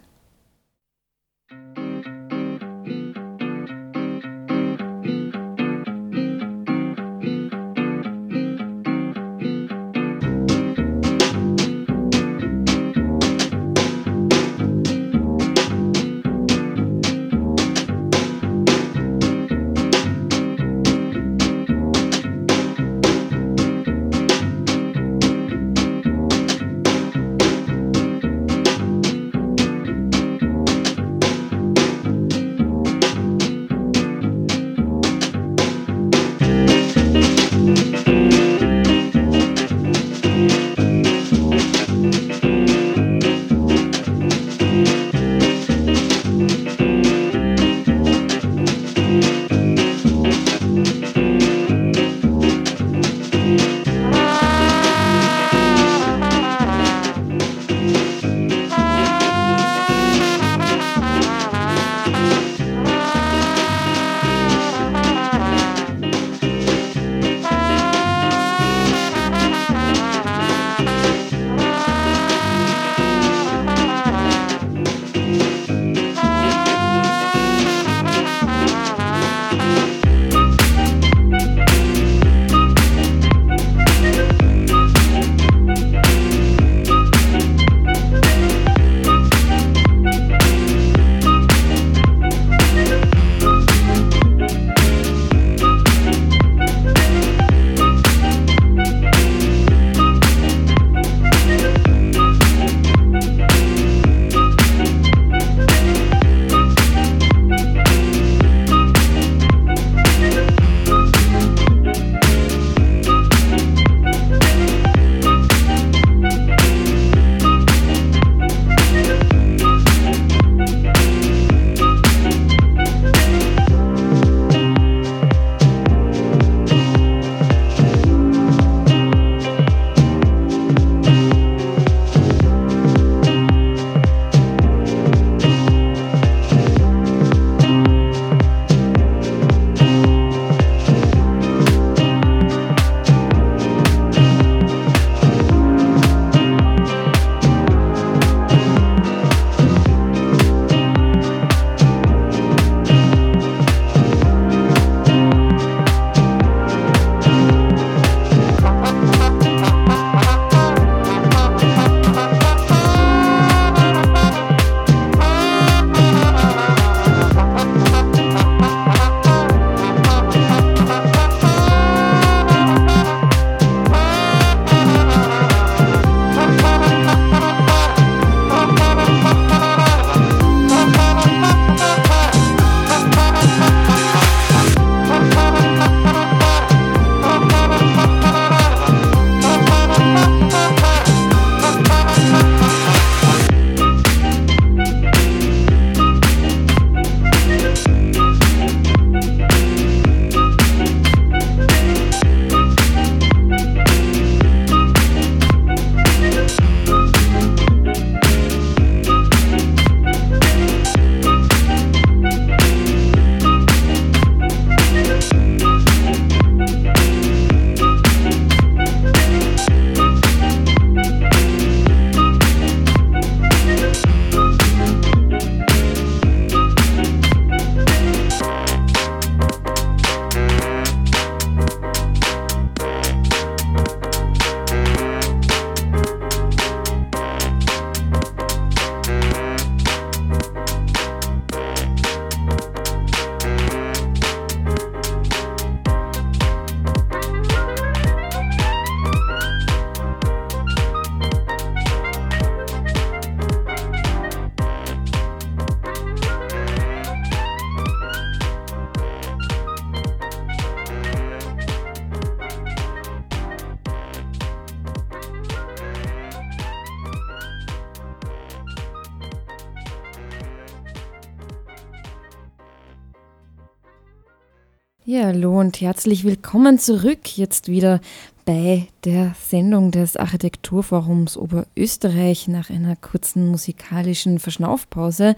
Ja, 275.12 275.24
hallo 275.24 275.60
und 275.60 275.82
herzlich 275.82 276.24
willkommen 276.24 276.78
zurück. 276.78 277.36
Jetzt 277.36 277.68
wieder 277.68 278.00
bei 278.46 278.86
der 279.06 279.34
Sendung 279.40 279.92
des 279.92 280.18
Architekturforums 280.18 281.38
Oberösterreich 281.38 282.48
nach 282.48 282.70
einer 282.70 282.96
kurzen 282.96 283.48
musikalischen 283.48 284.40
Verschnaufpause. 284.40 285.36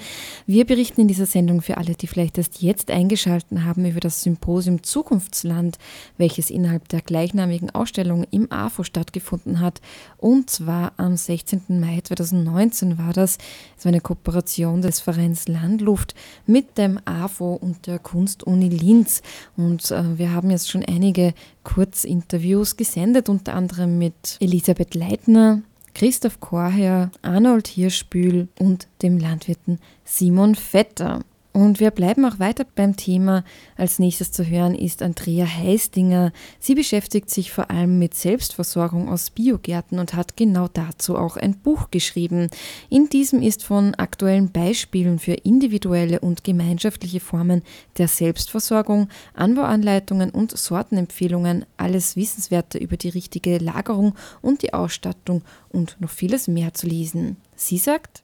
Wir 0.48 0.66
berichten 0.66 1.02
in 1.02 1.08
dieser 1.08 1.28
Sendung 1.28 1.62
für 1.62 1.78
alle, 1.78 1.94
die 1.94 2.08
vielleicht 2.08 2.38
erst 2.38 2.62
jetzt 2.62 2.90
eingeschalten 2.90 3.64
haben, 3.64 3.86
über 3.86 4.00
das 4.00 4.22
Symposium 4.22 4.84
Zukunftsland, 4.84 5.78
welches 6.18 6.50
innerhalb 6.50 6.90
der 6.90 7.02
gleichnamigen 7.02 7.70
Ausstellung 7.70 8.26
im 8.32 8.52
AFO 8.52 8.84
stattgefunden 8.84 9.60
hat. 9.60 9.80
Und 10.18 10.50
zwar 10.50 10.94
am 10.98 11.16
16. 11.16 11.80
Mai 11.80 12.02
2019 12.04 12.98
war 12.98 13.14
das. 13.14 13.38
Es 13.78 13.86
war 13.86 13.92
eine 13.92 14.02
Kooperation 14.02 14.82
des 14.82 15.00
Vereins 15.00 15.48
Landluft 15.48 16.16
mit 16.48 16.78
dem 16.78 17.00
AFO 17.06 17.54
und 17.54 17.86
der 17.86 18.00
Kunstuni 18.00 18.70
Linz. 18.70 19.22
Und 19.56 19.92
äh, 19.92 20.18
wir 20.18 20.34
haben 20.34 20.50
jetzt 20.50 20.70
schon 20.70 20.84
einige 20.84 21.34
Kurzinterviews 21.64 22.76
gesendet, 22.76 23.30
unter 23.52 23.58
anderem 23.58 23.98
mit 23.98 24.38
Elisabeth 24.40 24.96
Leitner, 24.96 25.62
Christoph 25.94 26.40
Korher, 26.40 27.12
Arnold 27.22 27.68
Hirschbühl 27.68 28.48
und 28.58 28.88
dem 29.02 29.18
Landwirten 29.18 29.80
Simon 30.06 30.56
Vetter. 30.56 31.20
Und 31.54 31.82
wir 31.82 31.92
bleiben 31.92 32.24
auch 32.24 32.40
weiter 32.40 32.66
beim 32.76 32.96
Thema. 32.96 33.44
Als 33.76 34.00
nächstes 34.00 34.32
zu 34.32 34.46
hören 34.46 34.74
ist 34.74 35.02
Andrea 35.02 35.46
Heistinger. 35.46 36.32
Sie 36.60 36.76
beschäftigt 36.76 37.30
sich 37.30 37.52
vor 37.52 37.70
allem 37.70 38.00
mit 38.00 38.14
Selbstversorgung 38.14 39.10
aus 39.10 39.32
Biogärten 39.32 40.00
und 40.00 40.14
hat 40.14 40.38
genau 40.38 40.70
dazu 40.72 41.18
auch 41.18 41.36
ein 41.36 41.58
Buch 41.58 41.92
geschrieben. 41.92 42.50
In 42.90 43.10
diesem 43.10 43.42
ist 43.42 43.66
von 43.66 43.96
aktuellen 43.96 44.52
Beispielen 44.52 45.20
für 45.20 45.34
individuelle 45.34 46.22
und 46.22 46.46
gemeinschaftliche 46.46 47.20
Formen 47.20 47.64
der 47.98 48.08
Selbstversorgung, 48.08 49.10
Anbauanleitungen 49.34 50.30
und 50.30 50.58
Sortenempfehlungen 50.58 51.66
alles 51.76 52.16
Wissenswerte 52.16 52.78
über 52.78 52.96
die 52.96 53.10
richtige 53.10 53.58
Lagerung 53.58 54.16
und 54.42 54.62
die 54.62 54.74
Ausstattung 54.74 55.42
und 55.68 55.98
noch 56.00 56.12
vieles 56.12 56.48
mehr 56.48 56.74
zu 56.74 56.88
lesen. 56.88 57.36
Sie 57.58 57.78
sagt, 57.78 58.24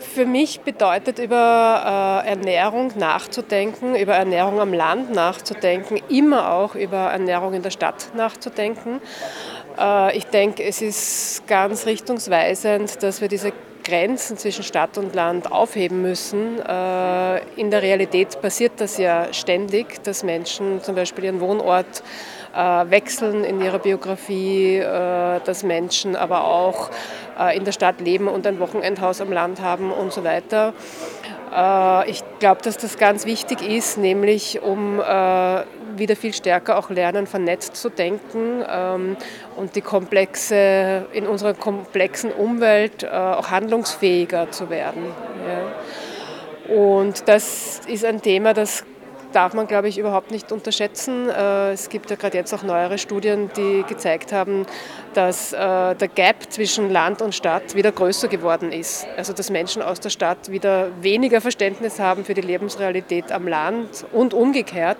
für 0.00 0.26
mich 0.26 0.60
bedeutet 0.60 1.18
über 1.18 2.22
äh, 2.24 2.28
Ernährung 2.28 2.92
nachzudenken, 2.96 3.94
über 3.94 4.14
Ernährung 4.14 4.60
am 4.60 4.72
Land 4.72 5.12
nachzudenken, 5.12 6.00
immer 6.08 6.52
auch 6.52 6.74
über 6.74 7.10
Ernährung 7.10 7.54
in 7.54 7.62
der 7.62 7.70
Stadt 7.70 8.10
nachzudenken. 8.14 9.00
Äh, 9.78 10.16
ich 10.16 10.26
denke, 10.26 10.64
es 10.64 10.82
ist 10.82 11.46
ganz 11.46 11.86
richtungsweisend, 11.86 13.02
dass 13.02 13.20
wir 13.20 13.28
diese 13.28 13.52
Grenzen 13.84 14.36
zwischen 14.36 14.62
Stadt 14.62 14.98
und 14.98 15.14
Land 15.14 15.50
aufheben 15.50 16.02
müssen. 16.02 16.58
Äh, 16.60 17.38
in 17.56 17.70
der 17.70 17.82
Realität 17.82 18.40
passiert 18.40 18.72
das 18.78 18.98
ja 18.98 19.32
ständig, 19.32 20.02
dass 20.04 20.22
Menschen 20.22 20.82
zum 20.82 20.94
Beispiel 20.94 21.24
ihren 21.24 21.40
Wohnort 21.40 22.02
wechseln 22.52 23.44
in 23.44 23.60
ihrer 23.60 23.78
Biografie, 23.78 24.76
äh, 24.76 25.40
dass 25.44 25.62
Menschen 25.62 26.16
aber 26.16 26.44
auch 26.44 26.90
äh, 27.38 27.56
in 27.56 27.64
der 27.64 27.72
Stadt 27.72 28.00
leben 28.00 28.28
und 28.28 28.46
ein 28.46 28.58
Wochenendhaus 28.60 29.20
am 29.20 29.32
Land 29.32 29.60
haben 29.60 29.92
und 29.92 30.12
so 30.12 30.24
weiter. 30.24 30.72
Ich 32.06 32.22
glaube, 32.38 32.62
dass 32.62 32.76
das 32.76 32.96
ganz 32.96 33.26
wichtig 33.26 33.60
ist, 33.60 33.98
nämlich 33.98 34.62
um 34.62 35.00
wieder 35.00 36.14
viel 36.14 36.32
stärker 36.32 36.78
auch 36.78 36.90
lernen, 36.90 37.26
vernetzt 37.26 37.74
zu 37.74 37.88
denken 37.88 38.64
ähm, 38.70 39.16
und 39.56 39.74
die 39.74 39.80
komplexe, 39.80 41.06
in 41.12 41.26
unserer 41.26 41.54
komplexen 41.54 42.30
Umwelt 42.30 43.04
auch 43.04 43.50
handlungsfähiger 43.50 44.52
zu 44.52 44.70
werden. 44.70 45.06
Und 46.68 47.28
das 47.28 47.80
ist 47.88 48.04
ein 48.04 48.22
Thema, 48.22 48.54
das 48.54 48.84
darf 49.32 49.54
man, 49.54 49.66
glaube 49.66 49.88
ich, 49.88 49.98
überhaupt 49.98 50.30
nicht 50.30 50.52
unterschätzen. 50.52 51.28
Äh, 51.28 51.72
es 51.72 51.88
gibt 51.88 52.10
ja 52.10 52.16
gerade 52.16 52.36
jetzt 52.36 52.52
auch 52.52 52.62
neuere 52.62 52.98
Studien, 52.98 53.50
die 53.56 53.84
gezeigt 53.88 54.32
haben, 54.32 54.66
dass 55.14 55.52
äh, 55.52 55.56
der 55.94 56.08
Gap 56.08 56.50
zwischen 56.50 56.90
Land 56.90 57.22
und 57.22 57.34
Stadt 57.34 57.74
wieder 57.74 57.92
größer 57.92 58.28
geworden 58.28 58.72
ist. 58.72 59.06
Also 59.16 59.32
dass 59.32 59.50
Menschen 59.50 59.82
aus 59.82 60.00
der 60.00 60.10
Stadt 60.10 60.50
wieder 60.50 60.88
weniger 61.00 61.40
Verständnis 61.40 61.98
haben 61.98 62.24
für 62.24 62.34
die 62.34 62.40
Lebensrealität 62.40 63.32
am 63.32 63.48
Land 63.48 64.04
und 64.12 64.34
umgekehrt. 64.34 64.98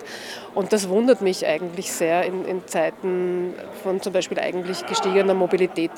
Und 0.53 0.73
das 0.73 0.89
wundert 0.89 1.21
mich 1.21 1.45
eigentlich 1.45 1.91
sehr 1.91 2.23
in, 2.23 2.45
in 2.45 2.67
Zeiten 2.67 3.53
von 3.83 4.01
zum 4.01 4.13
Beispiel 4.13 4.39
eigentlich 4.39 4.85
gestiegener 4.85 5.33
Mobilität. 5.33 5.91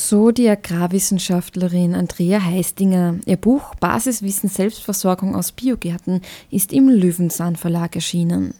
So 0.00 0.30
die 0.30 0.48
Agrarwissenschaftlerin 0.48 1.96
Andrea 1.96 2.40
Heistinger. 2.40 3.16
Ihr 3.26 3.36
Buch 3.36 3.74
Basiswissen 3.74 4.48
Selbstversorgung 4.48 5.34
aus 5.34 5.50
Biogärten 5.50 6.22
ist 6.52 6.72
im 6.72 6.88
Löwenzahn 6.88 7.56
Verlag 7.56 7.96
erschienen. 7.96 8.54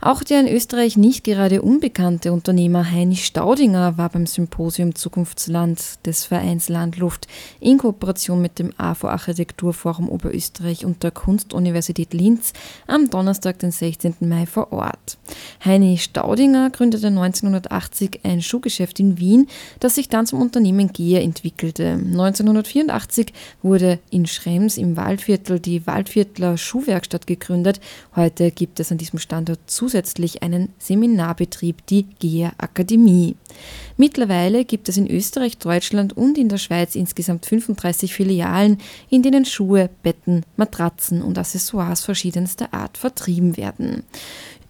Auch 0.00 0.22
der 0.22 0.38
in 0.40 0.48
Österreich 0.48 0.96
nicht 0.96 1.24
gerade 1.24 1.60
unbekannte 1.60 2.32
Unternehmer 2.32 2.88
Heini 2.88 3.16
Staudinger 3.16 3.98
war 3.98 4.10
beim 4.10 4.26
Symposium 4.26 4.94
Zukunftsland 4.94 6.06
des 6.06 6.24
Vereins 6.24 6.68
Landluft 6.68 7.26
in 7.58 7.78
Kooperation 7.78 8.40
mit 8.40 8.60
dem 8.60 8.72
AFO 8.78 9.08
Architekturforum 9.08 10.08
Oberösterreich 10.08 10.84
und 10.86 11.02
der 11.02 11.10
Kunstuniversität 11.10 12.14
Linz 12.14 12.52
am 12.86 13.10
Donnerstag, 13.10 13.58
den 13.58 13.72
16. 13.72 14.14
Mai 14.20 14.46
vor 14.46 14.72
Ort. 14.72 15.18
Heini 15.64 15.98
Staudinger 15.98 16.70
gründete 16.70 17.08
1980 17.08 18.20
ein 18.22 18.40
Schuhgeschäft 18.40 19.00
in 19.00 19.18
Wien, 19.18 19.48
das 19.80 19.96
sich 19.96 20.08
dann 20.08 20.26
zum 20.26 20.40
Unternehmen 20.40 20.92
GEA 20.92 21.20
entwickelte. 21.20 21.94
1984 21.94 23.32
wurde 23.62 23.98
in 24.10 24.26
Schrems 24.26 24.76
im 24.76 24.96
Waldviertel 24.96 25.58
die 25.58 25.88
Waldviertler 25.88 26.56
Schuhwerkstatt 26.56 27.26
gegründet. 27.26 27.80
Heute 28.14 28.52
gibt 28.52 28.78
es 28.78 28.92
an 28.92 28.98
diesem 28.98 29.18
Standort 29.18 29.58
zu 29.66 29.87
zusätzlich 29.88 30.42
einen 30.42 30.68
Seminarbetrieb, 30.78 31.86
die 31.86 32.04
GEA 32.18 32.52
Akademie. 32.58 33.36
Mittlerweile 33.96 34.66
gibt 34.66 34.90
es 34.90 34.98
in 34.98 35.10
Österreich, 35.10 35.56
Deutschland 35.56 36.14
und 36.14 36.36
in 36.36 36.50
der 36.50 36.58
Schweiz 36.58 36.94
insgesamt 36.94 37.46
35 37.46 38.12
Filialen, 38.12 38.76
in 39.08 39.22
denen 39.22 39.46
Schuhe, 39.46 39.88
Betten, 40.02 40.44
Matratzen 40.56 41.22
und 41.22 41.38
Accessoires 41.38 42.02
verschiedenster 42.02 42.74
Art 42.74 42.98
vertrieben 42.98 43.56
werden. 43.56 44.02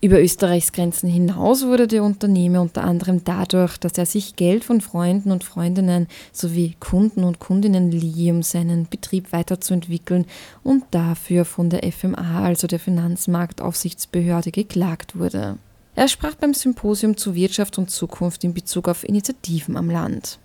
Über 0.01 0.23
Österreichs 0.23 0.71
Grenzen 0.71 1.09
hinaus 1.09 1.67
wurde 1.67 1.89
der 1.89 2.05
Unternehmer 2.05 2.61
unter 2.61 2.85
anderem 2.85 3.25
dadurch, 3.25 3.79
dass 3.79 3.99
er 3.99 4.07
sich 4.07 4.37
Geld 4.37 4.63
von 4.63 4.81
Freunden 4.81 5.33
und 5.33 5.43
Freundinnen 5.43 6.07
sowie 6.31 6.77
Kunden 6.79 7.25
und 7.25 7.41
Kundinnen 7.41 7.91
lieh, 7.91 8.31
um 8.31 8.45
seinen 8.45 8.87
Betrieb 8.89 9.33
weiterzuentwickeln 9.33 10.27
und 10.63 10.85
dafür 10.93 11.45
von 11.45 11.69
der 11.69 11.83
FMA, 11.91 12.45
also 12.45 12.69
der 12.69 12.79
Finanzmarktaufsichtsbehörde, 12.79 14.53
geklagt 14.53 15.19
wurde. 15.19 15.59
Er 15.97 16.07
sprach 16.07 16.37
beim 16.37 16.55
Symposium 16.55 17.17
zu 17.17 17.35
Wirtschaft 17.35 17.77
und 17.77 17.91
Zukunft 17.91 18.45
in 18.45 18.55
Bezug 18.55 18.87
auf 18.87 19.03
Initiativen 19.03 19.77
am 19.77 19.91
Land. 19.91 20.39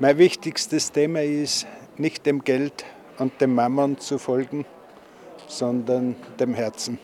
Mein 0.00 0.18
wichtigstes 0.18 0.90
Thema 0.90 1.22
ist, 1.22 1.68
nicht 1.98 2.26
dem 2.26 2.42
Geld 2.42 2.84
und 3.18 3.40
dem 3.40 3.54
Mammon 3.54 3.98
zu 4.00 4.18
folgen, 4.18 4.64
sondern 5.46 6.16
dem 6.40 6.54
Herzen. 6.54 6.98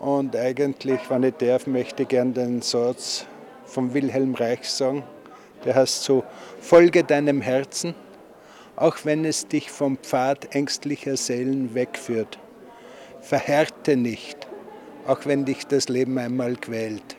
Und 0.00 0.34
eigentlich, 0.34 0.98
wenn 1.10 1.24
ich 1.24 1.34
darf, 1.34 1.66
möchte 1.66 2.04
ich 2.04 2.08
gerne 2.08 2.32
den 2.32 2.62
Satz 2.62 3.26
von 3.66 3.92
Wilhelm 3.92 4.34
Reich 4.34 4.66
sagen. 4.66 5.02
Der 5.66 5.74
heißt 5.74 6.04
so, 6.04 6.24
folge 6.58 7.04
deinem 7.04 7.42
Herzen, 7.42 7.94
auch 8.76 8.96
wenn 9.04 9.26
es 9.26 9.46
dich 9.46 9.70
vom 9.70 9.98
Pfad 9.98 10.54
ängstlicher 10.54 11.18
Seelen 11.18 11.74
wegführt. 11.74 12.38
Verhärte 13.20 13.94
nicht, 13.94 14.48
auch 15.06 15.26
wenn 15.26 15.44
dich 15.44 15.66
das 15.66 15.90
Leben 15.90 16.16
einmal 16.16 16.56
quält. 16.56 17.18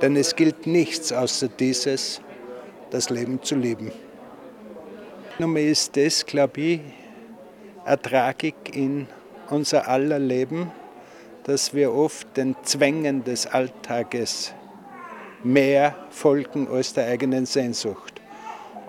Denn 0.00 0.14
es 0.14 0.36
gilt 0.36 0.68
nichts 0.68 1.12
außer 1.12 1.48
dieses, 1.48 2.20
das 2.90 3.10
Leben 3.10 3.42
zu 3.42 3.56
lieben. 3.56 3.90
Nun 5.40 5.56
ist 5.56 5.96
das, 5.96 6.24
glaube 6.24 6.60
ich, 6.60 6.80
eine 7.84 8.00
Tragik 8.00 8.54
in 8.72 9.08
unser 9.50 9.88
aller 9.88 10.20
Leben, 10.20 10.70
dass 11.44 11.74
wir 11.74 11.92
oft 11.92 12.36
den 12.36 12.56
Zwängen 12.62 13.22
des 13.22 13.46
Alltages 13.46 14.52
mehr 15.42 15.94
folgen 16.10 16.68
als 16.68 16.94
der 16.94 17.06
eigenen 17.06 17.46
Sehnsucht. 17.46 18.20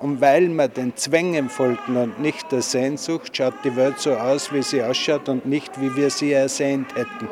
Und 0.01 0.21
weil 0.21 0.47
wir 0.49 0.67
den 0.67 0.95
Zwängen 0.95 1.49
folgen 1.49 1.97
und 1.97 2.19
nicht 2.19 2.51
der 2.51 2.61
Sehnsucht, 2.61 3.35
schaut 3.35 3.53
die 3.63 3.75
Welt 3.75 3.99
so 3.99 4.15
aus, 4.15 4.51
wie 4.53 4.61
sie 4.61 4.81
ausschaut 4.81 5.29
und 5.29 5.45
nicht, 5.45 5.79
wie 5.79 5.95
wir 5.95 6.09
sie 6.09 6.33
ersehnt 6.33 6.95
hätten. 6.95 7.29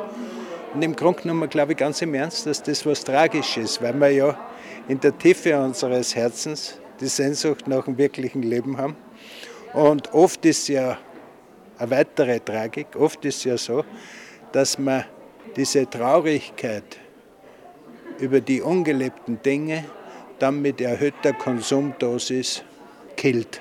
Und 0.74 0.82
im 0.82 0.96
Grunde 0.96 1.22
genommen 1.22 1.48
glaube 1.48 1.72
ich 1.72 1.78
ganz 1.78 2.02
im 2.02 2.14
Ernst, 2.14 2.46
dass 2.46 2.62
das 2.62 2.84
was 2.84 3.04
Tragisches 3.04 3.72
ist, 3.72 3.82
weil 3.82 3.94
wir 4.00 4.10
ja 4.10 4.38
in 4.88 5.00
der 5.00 5.16
Tiefe 5.16 5.58
unseres 5.58 6.14
Herzens 6.14 6.78
die 7.00 7.06
Sehnsucht 7.06 7.66
nach 7.66 7.86
einem 7.86 7.96
wirklichen 7.96 8.42
Leben 8.42 8.76
haben. 8.76 8.96
Und 9.72 10.12
oft 10.12 10.44
ist 10.44 10.68
ja 10.68 10.98
eine 11.78 11.90
weitere 11.90 12.40
Tragik, 12.40 12.88
oft 12.96 13.24
ist 13.24 13.44
ja 13.44 13.56
so, 13.56 13.84
dass 14.52 14.78
man 14.78 15.04
diese 15.56 15.88
Traurigkeit 15.88 16.98
über 18.18 18.40
die 18.40 18.60
ungelebten 18.60 19.40
Dinge 19.42 19.84
dann 20.38 20.62
mit 20.62 20.80
erhöhter 20.80 21.32
Konsumdosis 21.32 22.62
killt. 23.16 23.60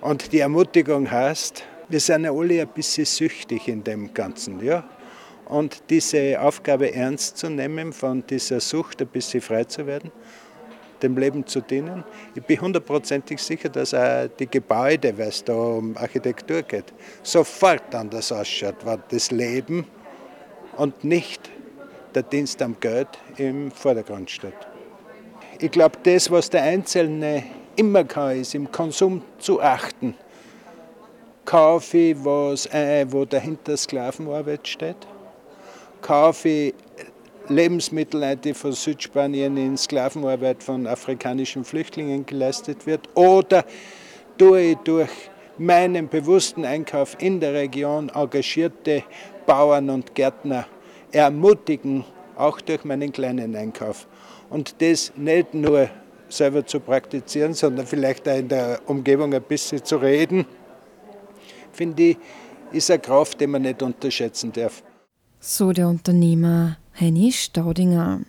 Und 0.00 0.32
die 0.32 0.40
Ermutigung 0.40 1.10
heißt, 1.10 1.64
wir 1.88 2.00
sind 2.00 2.24
ja 2.24 2.32
alle 2.32 2.62
ein 2.62 2.68
bisschen 2.68 3.04
süchtig 3.04 3.68
in 3.68 3.84
dem 3.84 4.12
Ganzen. 4.12 4.64
Ja? 4.64 4.84
Und 5.46 5.82
diese 5.90 6.40
Aufgabe 6.40 6.92
ernst 6.92 7.36
zu 7.38 7.48
nehmen, 7.48 7.92
von 7.92 8.24
dieser 8.26 8.60
Sucht 8.60 9.00
ein 9.02 9.08
bisschen 9.08 9.40
frei 9.40 9.64
zu 9.64 9.86
werden, 9.86 10.10
dem 11.02 11.16
Leben 11.16 11.46
zu 11.46 11.60
dienen. 11.60 12.04
Ich 12.34 12.42
bin 12.42 12.60
hundertprozentig 12.60 13.40
sicher, 13.40 13.68
dass 13.68 13.94
auch 13.94 14.28
die 14.38 14.46
Gebäude, 14.46 15.16
weil 15.16 15.28
es 15.28 15.44
da 15.44 15.54
um 15.54 15.96
Architektur 15.96 16.62
geht, 16.62 16.92
sofort 17.22 17.94
anders 17.94 18.32
ausschaut, 18.32 18.76
weil 18.84 19.02
das 19.08 19.30
Leben 19.30 19.86
und 20.76 21.04
nicht 21.04 21.50
der 22.14 22.22
Dienst 22.22 22.60
am 22.62 22.76
Geld 22.80 23.08
im 23.36 23.70
Vordergrund 23.70 24.30
steht. 24.30 24.54
Ich 25.58 25.70
glaube, 25.70 25.98
das, 26.02 26.30
was 26.30 26.50
der 26.50 26.62
Einzelne 26.62 27.44
immer 27.76 28.04
kann, 28.04 28.40
ist 28.40 28.54
im 28.54 28.70
Konsum 28.70 29.22
zu 29.38 29.60
achten. 29.60 30.14
Kaufe 31.44 31.96
ich 31.98 32.24
was 32.24 32.68
ein, 32.70 33.12
wo 33.12 33.24
dahinter 33.24 33.76
Sklavenarbeit 33.76 34.66
steht? 34.66 34.96
Kaufe 36.00 36.48
ich 36.48 36.74
Lebensmittel 37.48 38.22
ein, 38.22 38.40
die 38.40 38.54
von 38.54 38.72
Südspanien 38.72 39.56
in 39.56 39.76
Sklavenarbeit 39.76 40.62
von 40.62 40.86
afrikanischen 40.86 41.64
Flüchtlingen 41.64 42.24
geleistet 42.24 42.86
wird? 42.86 43.08
Oder 43.14 43.64
tue 44.38 44.60
ich 44.60 44.76
durch 44.78 45.10
meinen 45.58 46.08
bewussten 46.08 46.64
Einkauf 46.64 47.16
in 47.18 47.40
der 47.40 47.52
Region 47.52 48.08
engagierte 48.08 49.02
Bauern 49.46 49.90
und 49.90 50.14
Gärtner 50.14 50.66
ermutigen, 51.10 52.04
auch 52.36 52.60
durch 52.60 52.84
meinen 52.84 53.12
kleinen 53.12 53.54
Einkauf. 53.54 54.06
Und 54.50 54.80
das 54.80 55.12
nicht 55.16 55.54
nur 55.54 55.88
selber 56.28 56.64
zu 56.66 56.80
praktizieren, 56.80 57.54
sondern 57.54 57.86
vielleicht 57.86 58.28
auch 58.28 58.36
in 58.36 58.48
der 58.48 58.80
Umgebung 58.86 59.34
ein 59.34 59.42
bisschen 59.42 59.84
zu 59.84 59.96
reden, 59.96 60.46
finde 61.72 62.02
ich, 62.02 62.16
ist 62.72 62.90
eine 62.90 63.00
Kraft, 63.00 63.40
die 63.40 63.46
man 63.46 63.62
nicht 63.62 63.82
unterschätzen 63.82 64.52
darf. 64.52 64.82
So 65.40 65.72
der 65.72 65.88
Unternehmer 65.88 66.78
Heini 66.98 67.32
Staudinger. 67.32 68.20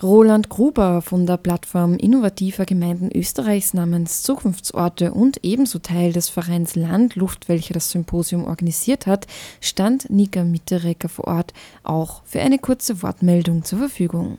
Roland 0.00 0.48
Gruber 0.48 1.02
von 1.02 1.26
der 1.26 1.38
Plattform 1.38 1.96
Innovativer 1.96 2.64
Gemeinden 2.64 3.10
Österreichs 3.12 3.74
namens 3.74 4.22
Zukunftsorte 4.22 5.12
und 5.12 5.40
ebenso 5.42 5.80
Teil 5.80 6.12
des 6.12 6.28
Vereins 6.28 6.76
Landluft, 6.76 7.48
welcher 7.48 7.74
das 7.74 7.90
Symposium 7.90 8.44
organisiert 8.44 9.08
hat, 9.08 9.26
stand 9.60 10.08
Nika 10.08 10.44
Mitterecker 10.44 11.08
vor 11.08 11.26
Ort 11.26 11.52
auch 11.82 12.22
für 12.24 12.40
eine 12.40 12.60
kurze 12.60 13.02
Wortmeldung 13.02 13.64
zur 13.64 13.80
Verfügung. 13.80 14.38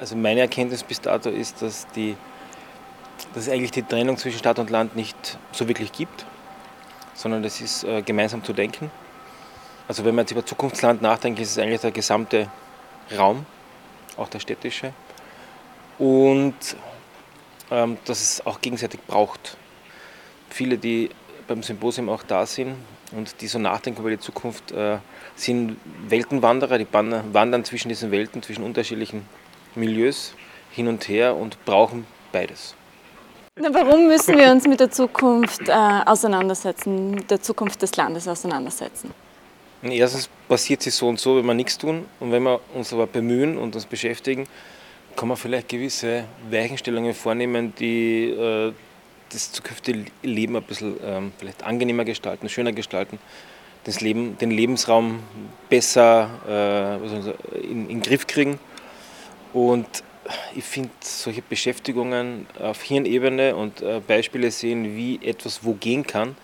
Also 0.00 0.16
meine 0.16 0.40
Erkenntnis 0.40 0.82
bis 0.82 1.00
dato 1.00 1.30
ist, 1.30 1.62
dass, 1.62 1.86
die, 1.94 2.16
dass 3.34 3.44
es 3.44 3.52
eigentlich 3.52 3.70
die 3.70 3.84
Trennung 3.84 4.16
zwischen 4.16 4.40
Stadt 4.40 4.58
und 4.58 4.68
Land 4.68 4.96
nicht 4.96 5.38
so 5.52 5.68
wirklich 5.68 5.92
gibt, 5.92 6.26
sondern 7.14 7.44
es 7.44 7.60
ist 7.60 7.84
äh, 7.84 8.02
gemeinsam 8.02 8.42
zu 8.42 8.52
denken. 8.52 8.90
Also 9.86 10.04
wenn 10.04 10.16
man 10.16 10.24
jetzt 10.24 10.32
über 10.32 10.44
Zukunftsland 10.44 11.02
nachdenkt, 11.02 11.38
ist 11.38 11.52
es 11.52 11.58
eigentlich 11.58 11.82
der 11.82 11.92
gesamte 11.92 12.48
Raum, 13.16 13.46
auch 14.18 14.28
der 14.28 14.40
städtische. 14.40 14.92
Und 15.98 16.54
ähm, 17.70 17.98
dass 18.04 18.22
es 18.22 18.46
auch 18.46 18.60
gegenseitig 18.60 19.00
braucht. 19.06 19.56
Viele, 20.48 20.78
die 20.78 21.10
beim 21.46 21.62
Symposium 21.62 22.08
auch 22.08 22.22
da 22.22 22.46
sind 22.46 22.76
und 23.12 23.40
die 23.40 23.46
so 23.46 23.58
nachdenken 23.58 24.00
über 24.00 24.10
die 24.10 24.18
Zukunft, 24.18 24.72
äh, 24.72 24.98
sind 25.36 25.76
Weltenwanderer, 26.08 26.78
die 26.78 26.86
wandern 26.90 27.64
zwischen 27.64 27.88
diesen 27.88 28.10
Welten, 28.10 28.42
zwischen 28.42 28.64
unterschiedlichen 28.64 29.26
Milieus 29.74 30.34
hin 30.70 30.88
und 30.88 31.08
her 31.08 31.36
und 31.36 31.62
brauchen 31.64 32.06
beides. 32.32 32.74
Na, 33.60 33.72
warum 33.72 34.06
müssen 34.06 34.36
wir 34.38 34.50
uns 34.50 34.66
mit 34.66 34.80
der 34.80 34.90
Zukunft 34.90 35.68
äh, 35.68 35.72
auseinandersetzen, 36.06 37.26
der 37.28 37.42
Zukunft 37.42 37.82
des 37.82 37.96
Landes 37.96 38.28
auseinandersetzen? 38.28 39.12
Erstens 39.82 40.28
passiert 40.48 40.82
sie 40.82 40.90
so 40.90 41.08
und 41.08 41.20
so, 41.20 41.36
wenn 41.36 41.46
wir 41.46 41.54
nichts 41.54 41.78
tun. 41.78 42.06
Und 42.20 42.32
wenn 42.32 42.42
wir 42.42 42.60
uns 42.74 42.92
aber 42.92 43.06
bemühen 43.06 43.56
und 43.56 43.74
uns 43.74 43.86
beschäftigen, 43.86 44.46
kann 45.16 45.28
man 45.28 45.36
vielleicht 45.36 45.68
gewisse 45.68 46.24
Weichenstellungen 46.50 47.14
vornehmen, 47.14 47.74
die 47.78 48.30
äh, 48.30 48.72
das 49.32 49.52
zukünftige 49.52 50.06
Leben 50.22 50.56
ein 50.56 50.62
bisschen 50.62 50.96
ähm, 51.04 51.32
vielleicht 51.38 51.64
angenehmer 51.64 52.04
gestalten, 52.04 52.48
schöner 52.48 52.72
gestalten, 52.72 53.18
das 53.84 54.00
Leben, 54.00 54.38
den 54.38 54.50
Lebensraum 54.50 55.22
besser 55.68 56.30
äh, 56.48 57.60
in, 57.62 57.88
in 57.88 57.88
den 57.88 58.02
Griff 58.02 58.26
kriegen. 58.26 58.58
Und 59.52 59.86
ich 60.54 60.64
finde 60.64 60.90
solche 61.00 61.42
Beschäftigungen 61.42 62.46
auf 62.60 62.82
Hirnebene 62.82 63.56
und 63.56 63.80
äh, 63.80 64.00
Beispiele 64.06 64.50
sehen, 64.50 64.96
wie 64.96 65.20
etwas 65.24 65.64
wo 65.64 65.74
gehen 65.74 66.06
kann, 66.06 66.36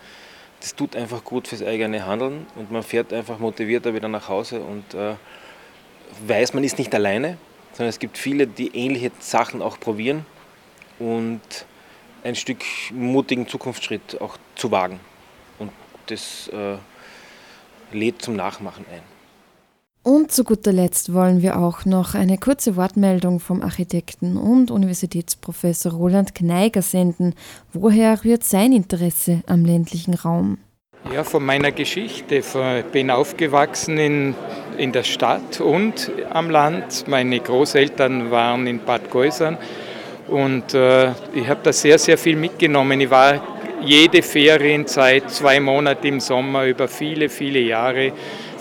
das 0.59 0.75
tut 0.75 0.95
einfach 0.95 1.23
gut 1.23 1.47
fürs 1.47 1.61
eigene 1.61 2.05
Handeln 2.05 2.47
und 2.55 2.71
man 2.71 2.83
fährt 2.83 3.13
einfach 3.13 3.39
motivierter 3.39 3.93
wieder 3.93 4.07
nach 4.07 4.29
Hause 4.29 4.61
und 4.61 4.93
äh, 4.93 5.15
weiß, 6.25 6.53
man 6.53 6.63
ist 6.63 6.77
nicht 6.77 6.93
alleine, 6.95 7.37
sondern 7.73 7.89
es 7.89 7.99
gibt 7.99 8.17
viele, 8.17 8.47
die 8.47 8.75
ähnliche 8.75 9.11
Sachen 9.19 9.61
auch 9.61 9.79
probieren 9.79 10.25
und 10.99 11.41
ein 12.23 12.35
Stück 12.35 12.63
mutigen 12.91 13.47
Zukunftsschritt 13.47 14.19
auch 14.19 14.37
zu 14.55 14.71
wagen. 14.71 14.99
Und 15.59 15.71
das 16.07 16.47
äh, 16.47 16.77
lädt 17.91 18.21
zum 18.21 18.35
Nachmachen 18.35 18.85
ein. 18.91 19.14
Und 20.05 20.31
zu 20.31 20.43
guter 20.43 20.71
Letzt 20.71 21.15
wollen 21.15 21.41
wir 21.41 21.57
auch 21.57 21.83
noch 21.83 22.13
eine 22.13 22.37
kurze 22.37 22.75
Wortmeldung 22.75 23.39
vom 23.39 23.63
Architekten 23.63 24.37
und 24.37 24.69
Universitätsprofessor 24.69 25.93
Roland 25.93 26.35
Kneiger 26.35 26.83
senden. 26.83 27.33
Woher 27.73 28.23
rührt 28.23 28.43
sein 28.43 28.71
Interesse 28.71 29.41
am 29.47 29.65
ländlichen 29.65 30.13
Raum? 30.13 30.59
Ja, 31.11 31.23
von 31.23 31.43
meiner 31.43 31.71
Geschichte. 31.71 32.35
Ich 32.35 32.45
bin 32.91 33.09
aufgewachsen 33.09 33.97
in, 33.97 34.35
in 34.77 34.91
der 34.91 35.01
Stadt 35.01 35.59
und 35.59 36.11
am 36.29 36.51
Land. 36.51 37.07
Meine 37.07 37.39
Großeltern 37.39 38.29
waren 38.29 38.67
in 38.67 38.85
Bad 38.85 39.09
Geusern 39.09 39.57
und 40.27 40.75
äh, 40.75 41.13
ich 41.33 41.47
habe 41.47 41.61
da 41.63 41.73
sehr, 41.73 41.97
sehr 41.97 42.19
viel 42.19 42.35
mitgenommen. 42.35 43.01
Ich 43.01 43.09
war 43.09 43.41
jede 43.81 44.21
Ferienzeit, 44.21 45.31
zwei 45.31 45.59
Monate 45.59 46.07
im 46.07 46.19
Sommer, 46.19 46.65
über 46.65 46.87
viele, 46.87 47.27
viele 47.27 47.59
Jahre 47.59 48.13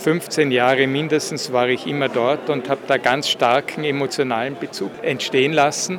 15 0.04 0.50
Jahre 0.50 0.86
mindestens 0.86 1.50
war 1.50 1.66
ich 1.70 1.86
immer 1.86 2.10
dort 2.10 2.50
und 2.50 2.68
habe 2.68 2.82
da 2.86 2.98
ganz 2.98 3.26
starken 3.26 3.84
emotionalen 3.84 4.54
Bezug 4.54 4.90
entstehen 5.00 5.54
lassen. 5.54 5.98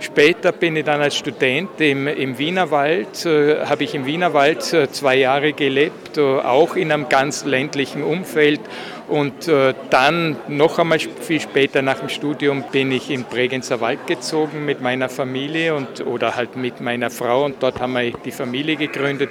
Später 0.00 0.50
bin 0.50 0.74
ich 0.74 0.84
dann 0.84 1.00
als 1.00 1.16
Student 1.16 1.80
im, 1.80 2.08
im 2.08 2.36
Wienerwald, 2.36 3.24
äh, 3.24 3.64
habe 3.64 3.84
ich 3.84 3.94
im 3.94 4.06
Wienerwald 4.06 4.72
äh, 4.72 4.90
zwei 4.90 5.14
Jahre 5.14 5.52
gelebt, 5.52 6.18
äh, 6.18 6.20
auch 6.20 6.74
in 6.74 6.90
einem 6.90 7.08
ganz 7.08 7.44
ländlichen 7.44 8.02
Umfeld. 8.02 8.60
Und 9.06 9.46
äh, 9.46 9.72
dann 9.88 10.36
noch 10.48 10.80
einmal 10.80 10.98
viel 10.98 11.40
später 11.40 11.80
nach 11.80 12.00
dem 12.00 12.08
Studium 12.08 12.64
bin 12.72 12.90
ich 12.90 13.08
in 13.08 13.22
Bregenzer 13.22 13.80
Wald 13.80 14.06
gezogen 14.08 14.64
mit 14.64 14.80
meiner 14.80 15.08
Familie 15.08 15.76
und, 15.76 16.04
oder 16.04 16.34
halt 16.34 16.56
mit 16.56 16.80
meiner 16.80 17.10
Frau 17.10 17.44
und 17.44 17.62
dort 17.62 17.80
haben 17.80 17.92
wir 17.92 18.10
die 18.10 18.32
Familie 18.32 18.74
gegründet. 18.76 19.30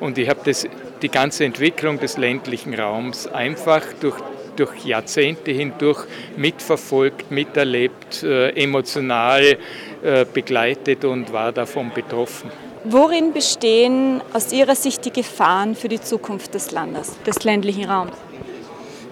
Und 0.00 0.18
ich 0.18 0.28
habe 0.28 0.52
die 1.02 1.08
ganze 1.08 1.44
Entwicklung 1.44 1.98
des 1.98 2.16
ländlichen 2.16 2.74
Raums 2.74 3.26
einfach 3.26 3.82
durch, 4.00 4.16
durch 4.56 4.84
Jahrzehnte 4.84 5.50
hindurch 5.50 6.06
mitverfolgt, 6.36 7.30
miterlebt, 7.30 8.22
äh, 8.22 8.50
emotional 8.50 9.58
äh, 10.02 10.24
begleitet 10.32 11.04
und 11.04 11.32
war 11.32 11.52
davon 11.52 11.90
betroffen. 11.94 12.50
Worin 12.84 13.32
bestehen 13.32 14.20
aus 14.34 14.52
Ihrer 14.52 14.74
Sicht 14.74 15.04
die 15.06 15.12
Gefahren 15.12 15.74
für 15.74 15.88
die 15.88 16.00
Zukunft 16.00 16.52
des 16.52 16.70
Landes, 16.70 17.16
des 17.26 17.42
ländlichen 17.42 17.84
Raums? 17.86 18.12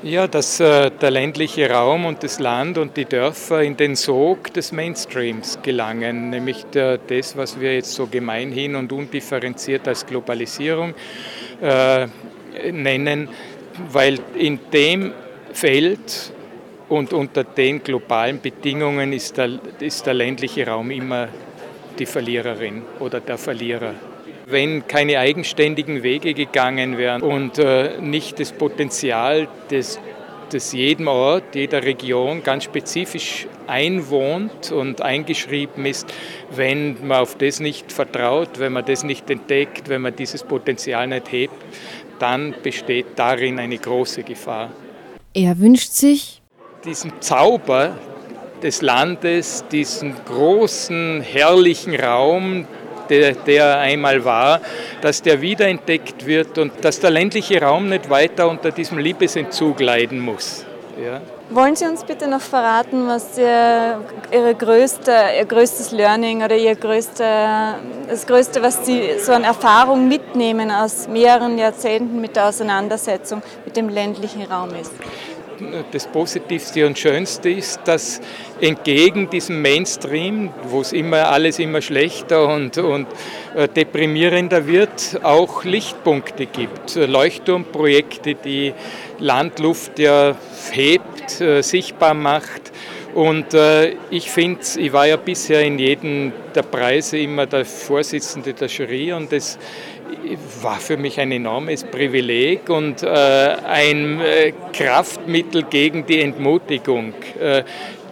Ja, 0.04 0.26
dass 0.26 0.58
äh, 0.58 0.90
der 0.90 1.12
ländliche 1.12 1.70
Raum 1.70 2.06
und 2.06 2.24
das 2.24 2.40
Land 2.40 2.76
und 2.76 2.96
die 2.96 3.04
Dörfer 3.04 3.62
in 3.62 3.76
den 3.76 3.94
Sog 3.94 4.52
des 4.52 4.72
Mainstreams 4.72 5.60
gelangen, 5.62 6.30
nämlich 6.30 6.64
der, 6.74 6.98
das, 6.98 7.36
was 7.36 7.60
wir 7.60 7.74
jetzt 7.74 7.92
so 7.92 8.08
gemeinhin 8.08 8.74
und 8.74 8.90
undifferenziert 8.90 9.86
als 9.86 10.04
Globalisierung 10.04 10.94
äh, 11.60 12.08
nennen, 12.72 13.28
weil 13.92 14.18
in 14.36 14.58
dem 14.72 15.12
Feld 15.52 16.32
und 16.88 17.12
unter 17.12 17.44
den 17.44 17.84
globalen 17.84 18.40
Bedingungen 18.40 19.12
ist 19.12 19.36
der, 19.36 19.50
ist 19.78 20.04
der 20.04 20.14
ländliche 20.14 20.66
Raum 20.66 20.90
immer 20.90 21.28
die 21.96 22.06
Verliererin 22.06 22.82
oder 22.98 23.20
der 23.20 23.38
Verlierer. 23.38 23.94
Wenn 24.52 24.86
keine 24.86 25.18
eigenständigen 25.18 26.02
Wege 26.02 26.34
gegangen 26.34 26.98
wären 26.98 27.22
und 27.22 27.58
äh, 27.58 28.00
nicht 28.00 28.38
das 28.38 28.52
Potenzial 28.52 29.48
des, 29.70 29.98
des 30.52 30.72
jedem 30.72 31.08
Ort, 31.08 31.54
jeder 31.54 31.82
Region 31.82 32.42
ganz 32.44 32.64
spezifisch 32.64 33.48
einwohnt 33.66 34.70
und 34.70 35.00
eingeschrieben 35.00 35.86
ist, 35.86 36.12
wenn 36.50 36.98
man 37.06 37.22
auf 37.22 37.36
das 37.36 37.60
nicht 37.60 37.90
vertraut, 37.90 38.58
wenn 38.58 38.74
man 38.74 38.84
das 38.84 39.04
nicht 39.04 39.30
entdeckt, 39.30 39.88
wenn 39.88 40.02
man 40.02 40.14
dieses 40.14 40.44
Potenzial 40.44 41.06
nicht 41.06 41.32
hebt, 41.32 41.54
dann 42.18 42.54
besteht 42.62 43.06
darin 43.16 43.58
eine 43.58 43.78
große 43.78 44.22
Gefahr. 44.22 44.70
Er 45.34 45.58
wünscht 45.58 45.92
sich 45.92 46.42
diesen 46.84 47.12
Zauber 47.20 47.98
des 48.62 48.82
Landes, 48.82 49.64
diesen 49.72 50.14
großen, 50.24 51.22
herrlichen 51.22 51.96
Raum, 51.96 52.66
der, 53.08 53.32
der 53.32 53.78
einmal 53.78 54.24
war, 54.24 54.60
dass 55.00 55.22
der 55.22 55.40
wiederentdeckt 55.40 56.26
wird 56.26 56.58
und 56.58 56.72
dass 56.82 57.00
der 57.00 57.10
ländliche 57.10 57.60
Raum 57.60 57.88
nicht 57.88 58.08
weiter 58.10 58.48
unter 58.48 58.70
diesem 58.70 58.98
Liebesentzug 58.98 59.80
leiden 59.80 60.20
muss. 60.20 60.64
Ja. 61.02 61.20
Wollen 61.50 61.76
Sie 61.76 61.84
uns 61.84 62.02
bitte 62.04 62.28
noch 62.28 62.40
verraten, 62.40 63.06
was 63.06 63.36
Ihr, 63.36 64.00
Ihre 64.32 64.54
größte, 64.54 65.12
Ihr 65.38 65.44
größtes 65.44 65.92
Learning 65.92 66.42
oder 66.42 66.56
Ihr 66.56 66.74
größte, 66.74 67.24
das 68.08 68.26
Größte, 68.26 68.62
was 68.62 68.86
Sie 68.86 69.18
so 69.18 69.32
an 69.32 69.44
Erfahrung 69.44 70.08
mitnehmen 70.08 70.70
aus 70.70 71.08
mehreren 71.08 71.58
Jahrzehnten 71.58 72.20
mit 72.20 72.36
der 72.36 72.48
Auseinandersetzung 72.48 73.42
mit 73.64 73.76
dem 73.76 73.90
ländlichen 73.90 74.42
Raum 74.44 74.70
ist? 74.80 74.92
Das 75.92 76.07
Positivste 76.07 76.87
und 76.87 76.98
Schönste 76.98 77.51
ist, 77.51 77.81
dass 77.85 78.20
entgegen 78.61 79.31
diesem 79.31 79.62
Mainstream, 79.62 80.51
wo 80.64 80.81
es 80.81 80.92
immer 80.92 81.29
alles 81.31 81.59
immer 81.59 81.81
schlechter 81.81 82.48
und, 82.48 82.79
und 82.79 83.07
äh, 83.55 83.68
deprimierender 83.68 84.66
wird, 84.66 85.20
auch 85.22 85.64
Lichtpunkte 85.64 86.46
gibt. 86.46 86.94
Leuchtturmprojekte, 86.94 88.35
die 88.35 88.72
Landluft 89.18 89.98
ja 89.98 90.37
hebt, 90.72 91.40
äh, 91.40 91.62
sichtbar 91.62 92.14
macht. 92.14 92.72
Und 93.14 93.53
äh, 93.53 93.94
ich 94.11 94.31
finde, 94.31 94.61
ich 94.77 94.92
war 94.92 95.07
ja 95.07 95.16
bisher 95.16 95.62
in 95.62 95.79
jedem 95.79 96.33
der 96.55 96.62
Preise 96.62 97.18
immer 97.18 97.44
der 97.46 97.66
Vorsitzende 97.66 98.55
der 98.55 98.68
Jury 98.68 99.12
und 99.12 99.31
das 99.33 99.59
war 100.62 100.80
für 100.80 100.96
mich 100.96 101.20
ein 101.20 101.32
enormes 101.32 101.85
Privileg 101.85 102.68
und 102.68 103.02
äh, 103.02 103.06
ein 103.06 104.20
äh, 104.20 104.52
Kraftmittel 104.72 105.64
gegen 105.64 106.06
die 106.06 106.20
Entmutigung, 106.20 107.14
äh, 107.40 107.64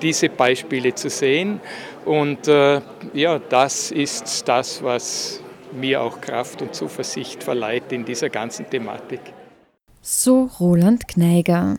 diese 0.03 0.29
Beispiele 0.29 0.95
zu 0.95 1.11
sehen. 1.11 1.61
Und 2.05 2.49
äh, 2.49 2.81
ja, 3.15 3.39
das 3.39 3.91
ist 3.91 4.49
das, 4.49 4.83
was 4.83 5.41
mir 5.73 6.03
auch 6.03 6.21
Kraft 6.21 6.63
und 6.63 6.75
Zuversicht 6.75 7.43
verleiht 7.43 7.93
in 7.93 8.05
dieser 8.05 8.29
ganzen 8.29 8.69
Thematik. 8.69 9.21
So 10.01 10.51
Roland 10.59 11.07
Kneiger. 11.09 11.77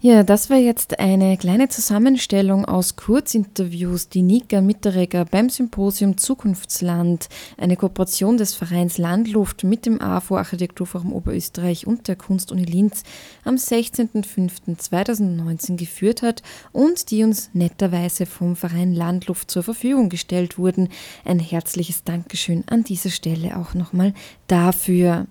Ja, 0.00 0.22
das 0.22 0.48
war 0.50 0.58
jetzt 0.58 0.98
eine 0.98 1.38
kleine 1.38 1.70
Zusammenstellung 1.70 2.66
aus 2.66 2.96
Kurzinterviews, 2.96 4.10
die 4.10 4.20
Nika 4.20 4.60
Mitteregger 4.60 5.24
beim 5.24 5.48
Symposium 5.48 6.18
Zukunftsland, 6.18 7.30
eine 7.56 7.76
Kooperation 7.76 8.36
des 8.36 8.52
Vereins 8.54 8.98
Landluft 8.98 9.64
mit 9.64 9.86
dem 9.86 10.02
AFO 10.02 10.36
Architekturforum 10.36 11.14
Oberösterreich 11.14 11.86
und 11.86 12.08
der 12.08 12.16
Kunstuni 12.16 12.64
Linz 12.64 13.04
am 13.44 13.54
16.05.2019 13.54 15.76
geführt 15.76 16.20
hat 16.20 16.42
und 16.72 17.10
die 17.10 17.24
uns 17.24 17.48
netterweise 17.54 18.26
vom 18.26 18.56
Verein 18.56 18.92
Landluft 18.92 19.50
zur 19.50 19.62
Verfügung 19.62 20.10
gestellt 20.10 20.58
wurden. 20.58 20.90
Ein 21.24 21.38
herzliches 21.38 22.04
Dankeschön 22.04 22.64
an 22.66 22.84
dieser 22.84 23.10
Stelle 23.10 23.56
auch 23.56 23.72
nochmal 23.72 24.12
dafür. 24.48 25.26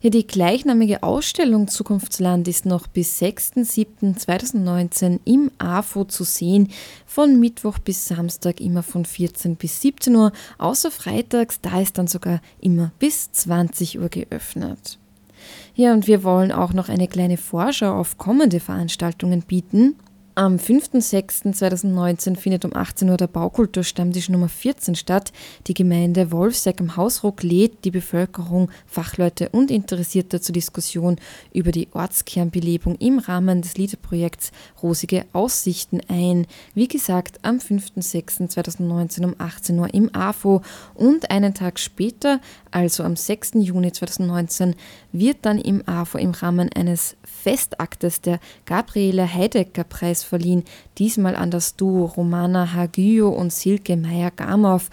Ja, 0.00 0.10
die 0.10 0.28
gleichnamige 0.28 1.02
Ausstellung 1.02 1.66
Zukunftsland 1.66 2.46
ist 2.46 2.66
noch 2.66 2.86
bis 2.86 3.20
6.7.2019 3.20 5.18
im 5.24 5.50
AFO 5.58 6.04
zu 6.04 6.22
sehen, 6.22 6.68
von 7.04 7.40
Mittwoch 7.40 7.80
bis 7.80 8.06
Samstag 8.06 8.60
immer 8.60 8.84
von 8.84 9.04
14 9.04 9.56
bis 9.56 9.80
17 9.80 10.14
Uhr, 10.14 10.30
außer 10.58 10.92
freitags, 10.92 11.60
da 11.60 11.80
ist 11.80 11.98
dann 11.98 12.06
sogar 12.06 12.40
immer 12.60 12.92
bis 13.00 13.32
20 13.32 13.98
Uhr 13.98 14.08
geöffnet. 14.08 15.00
Ja, 15.74 15.92
und 15.92 16.06
wir 16.06 16.22
wollen 16.22 16.52
auch 16.52 16.72
noch 16.72 16.88
eine 16.88 17.08
kleine 17.08 17.36
Vorschau 17.36 17.98
auf 17.98 18.18
kommende 18.18 18.60
Veranstaltungen 18.60 19.42
bieten. 19.42 19.96
Am 20.38 20.54
5.6.2019 20.54 22.36
findet 22.36 22.64
um 22.64 22.72
18 22.72 23.10
Uhr 23.10 23.16
der 23.16 23.26
Baukulturstammtisch 23.26 24.28
Nummer 24.28 24.48
14 24.48 24.94
statt. 24.94 25.32
Die 25.66 25.74
Gemeinde 25.74 26.30
Wolfseck 26.30 26.80
am 26.80 26.96
Hausruck 26.96 27.42
lädt 27.42 27.84
die 27.84 27.90
Bevölkerung, 27.90 28.70
Fachleute 28.86 29.48
und 29.48 29.72
Interessierte 29.72 30.40
zur 30.40 30.52
Diskussion 30.52 31.16
über 31.52 31.72
die 31.72 31.88
Ortskernbelebung 31.92 32.94
im 33.00 33.18
Rahmen 33.18 33.62
des 33.62 33.76
LIDE-Projekts 33.78 34.52
Rosige 34.80 35.24
Aussichten 35.32 36.02
ein. 36.06 36.46
Wie 36.72 36.86
gesagt, 36.86 37.40
am 37.42 37.56
5.6.2019 37.56 39.24
um 39.24 39.34
18 39.38 39.76
Uhr 39.76 39.92
im 39.92 40.14
AFO 40.14 40.62
und 40.94 41.32
einen 41.32 41.52
Tag 41.52 41.80
später, 41.80 42.40
also 42.70 43.02
am 43.02 43.16
6. 43.16 43.54
Juni 43.54 43.90
2019, 43.90 44.76
wird 45.10 45.38
dann 45.42 45.58
im 45.58 45.82
AFO 45.88 46.16
im 46.16 46.30
Rahmen 46.30 46.70
eines 46.72 47.16
Festaktes 47.42 48.20
der 48.20 48.40
Gabriele 48.66 49.32
Heidecker 49.32 49.84
Preis 49.84 50.24
verliehen, 50.24 50.64
diesmal 50.98 51.36
an 51.36 51.50
das 51.50 51.76
Duo 51.76 52.04
Romana 52.06 52.72
Hagio 52.72 53.28
und 53.28 53.52
Silke 53.52 53.96
Meyer-Gamow, 53.96 54.88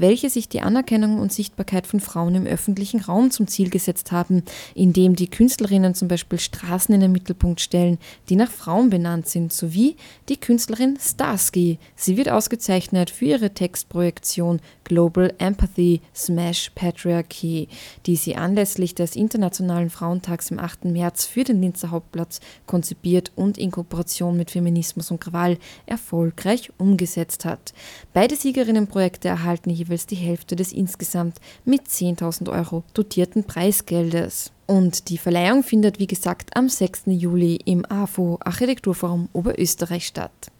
welche 0.00 0.30
sich 0.30 0.48
die 0.48 0.60
Anerkennung 0.60 1.18
und 1.18 1.32
Sichtbarkeit 1.32 1.86
von 1.86 2.00
Frauen 2.00 2.34
im 2.36 2.46
öffentlichen 2.46 3.00
Raum 3.00 3.30
zum 3.30 3.48
Ziel 3.48 3.68
gesetzt 3.68 4.12
haben, 4.12 4.44
indem 4.74 5.16
die 5.16 5.28
Künstlerinnen 5.28 5.94
zum 5.94 6.08
Beispiel 6.08 6.38
Straßen 6.38 6.94
in 6.94 7.00
den 7.00 7.12
Mittelpunkt 7.12 7.60
stellen, 7.60 7.98
die 8.28 8.36
nach 8.36 8.50
Frauen 8.50 8.90
benannt 8.90 9.26
sind, 9.26 9.52
sowie 9.52 9.96
die 10.28 10.36
Künstlerin 10.36 10.98
Starsky. 11.00 11.78
Sie 11.96 12.16
wird 12.16 12.28
ausgezeichnet 12.28 13.10
für 13.10 13.24
ihre 13.24 13.50
Textprojektion 13.50 14.60
Global 14.84 15.34
Empathy 15.38 16.00
Smash 16.14 16.70
Patriarchy, 16.74 17.68
die 18.06 18.16
sie 18.16 18.36
anlässlich 18.36 18.94
des 18.94 19.16
Internationalen 19.16 19.90
Frauentags 19.90 20.50
am 20.50 20.58
8. 20.58 20.86
März 20.86 21.26
für 21.26 21.44
den 21.44 21.60
Linzer 21.60 21.90
Hauptplatz 21.90 22.40
konzipiert 22.66 23.32
und 23.36 23.58
in 23.58 23.70
Kooperation 23.70 24.36
mit 24.36 24.50
Feminismus 24.50 25.10
und 25.10 25.20
Krawall 25.20 25.58
erfolgreich 25.86 26.70
umgesetzt 26.78 27.44
hat. 27.44 27.74
Beide 28.14 28.36
Siegerinnenprojekte 28.36 29.28
erhalten 29.28 29.70
jeweils 29.88 30.06
die 30.06 30.16
Hälfte 30.16 30.56
des 30.56 30.72
insgesamt 30.72 31.38
mit 31.64 31.82
10.000 31.82 32.50
Euro 32.50 32.84
dotierten 32.94 33.44
Preisgeldes. 33.44 34.52
Und 34.66 35.08
die 35.08 35.18
Verleihung 35.18 35.62
findet, 35.62 35.98
wie 35.98 36.06
gesagt, 36.06 36.54
am 36.54 36.68
6. 36.68 37.04
Juli 37.06 37.58
im 37.64 37.90
AFO 37.90 38.38
Architekturforum 38.40 39.30
Oberösterreich 39.32 40.06
statt. 40.06 40.50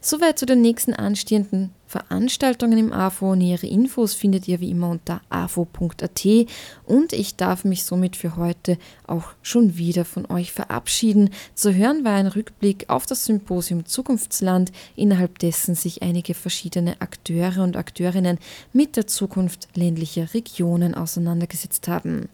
Soweit 0.00 0.38
zu 0.38 0.46
den 0.46 0.62
nächsten 0.62 0.94
anstehenden 0.94 1.70
Veranstaltungen 1.90 2.78
im 2.78 2.92
AFO. 2.92 3.34
Nähere 3.34 3.66
Infos 3.66 4.14
findet 4.14 4.46
ihr 4.46 4.60
wie 4.60 4.70
immer 4.70 4.90
unter 4.90 5.22
afo.at 5.28 6.24
und 6.86 7.12
ich 7.12 7.34
darf 7.34 7.64
mich 7.64 7.82
somit 7.82 8.14
für 8.14 8.36
heute 8.36 8.78
auch 9.08 9.32
schon 9.42 9.76
wieder 9.76 10.04
von 10.04 10.30
euch 10.30 10.52
verabschieden. 10.52 11.30
Zu 11.56 11.74
hören 11.74 12.04
war 12.04 12.14
ein 12.14 12.28
Rückblick 12.28 12.88
auf 12.88 13.06
das 13.06 13.24
Symposium 13.24 13.86
Zukunftsland, 13.86 14.70
innerhalb 14.94 15.40
dessen 15.40 15.74
sich 15.74 16.00
einige 16.02 16.34
verschiedene 16.34 17.00
Akteure 17.00 17.64
und 17.64 17.76
Akteurinnen 17.76 18.38
mit 18.72 18.94
der 18.96 19.08
Zukunft 19.08 19.66
ländlicher 19.74 20.32
Regionen 20.32 20.94
auseinandergesetzt 20.94 21.88
haben. 21.88 22.28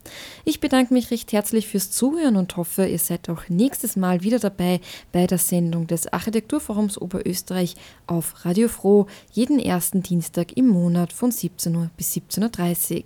Ich 0.45 0.61
bedanke 0.61 0.93
mich 0.93 1.11
recht 1.11 1.33
herzlich 1.33 1.67
fürs 1.67 1.91
Zuhören 1.91 2.37
und 2.37 2.59
hoffe, 2.59 2.87
ihr 2.87 2.99
seid 2.99 3.31
auch 3.31 3.49
nächstes 3.49 3.97
Mal 3.97 4.23
wieder 4.23 4.39
dabei 4.39 4.83
bei 5.13 5.27
der 5.27 5.39
Sendung 5.39 5.87
des 5.87 6.13
Architekturforums 6.13 7.01
Oberösterreich 7.07 7.75
auf 8.07 8.45
Radio 8.45 8.69
Froh 8.69 9.07
jeden 9.33 9.59
ersten 9.59 10.03
Dienstag 10.03 10.57
im 10.57 10.69
Monat 10.69 11.13
von 11.13 11.31
17 11.31 11.75
Uhr 11.75 11.91
bis 11.97 12.13
17.30 12.13 12.97
Uhr. 12.97 13.03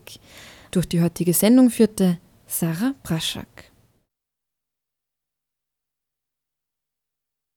Durch 0.70 0.88
die 0.88 1.02
heutige 1.02 1.34
Sendung 1.34 1.70
führte 1.70 2.18
Sarah 2.46 2.94
Braschak. 3.02 3.69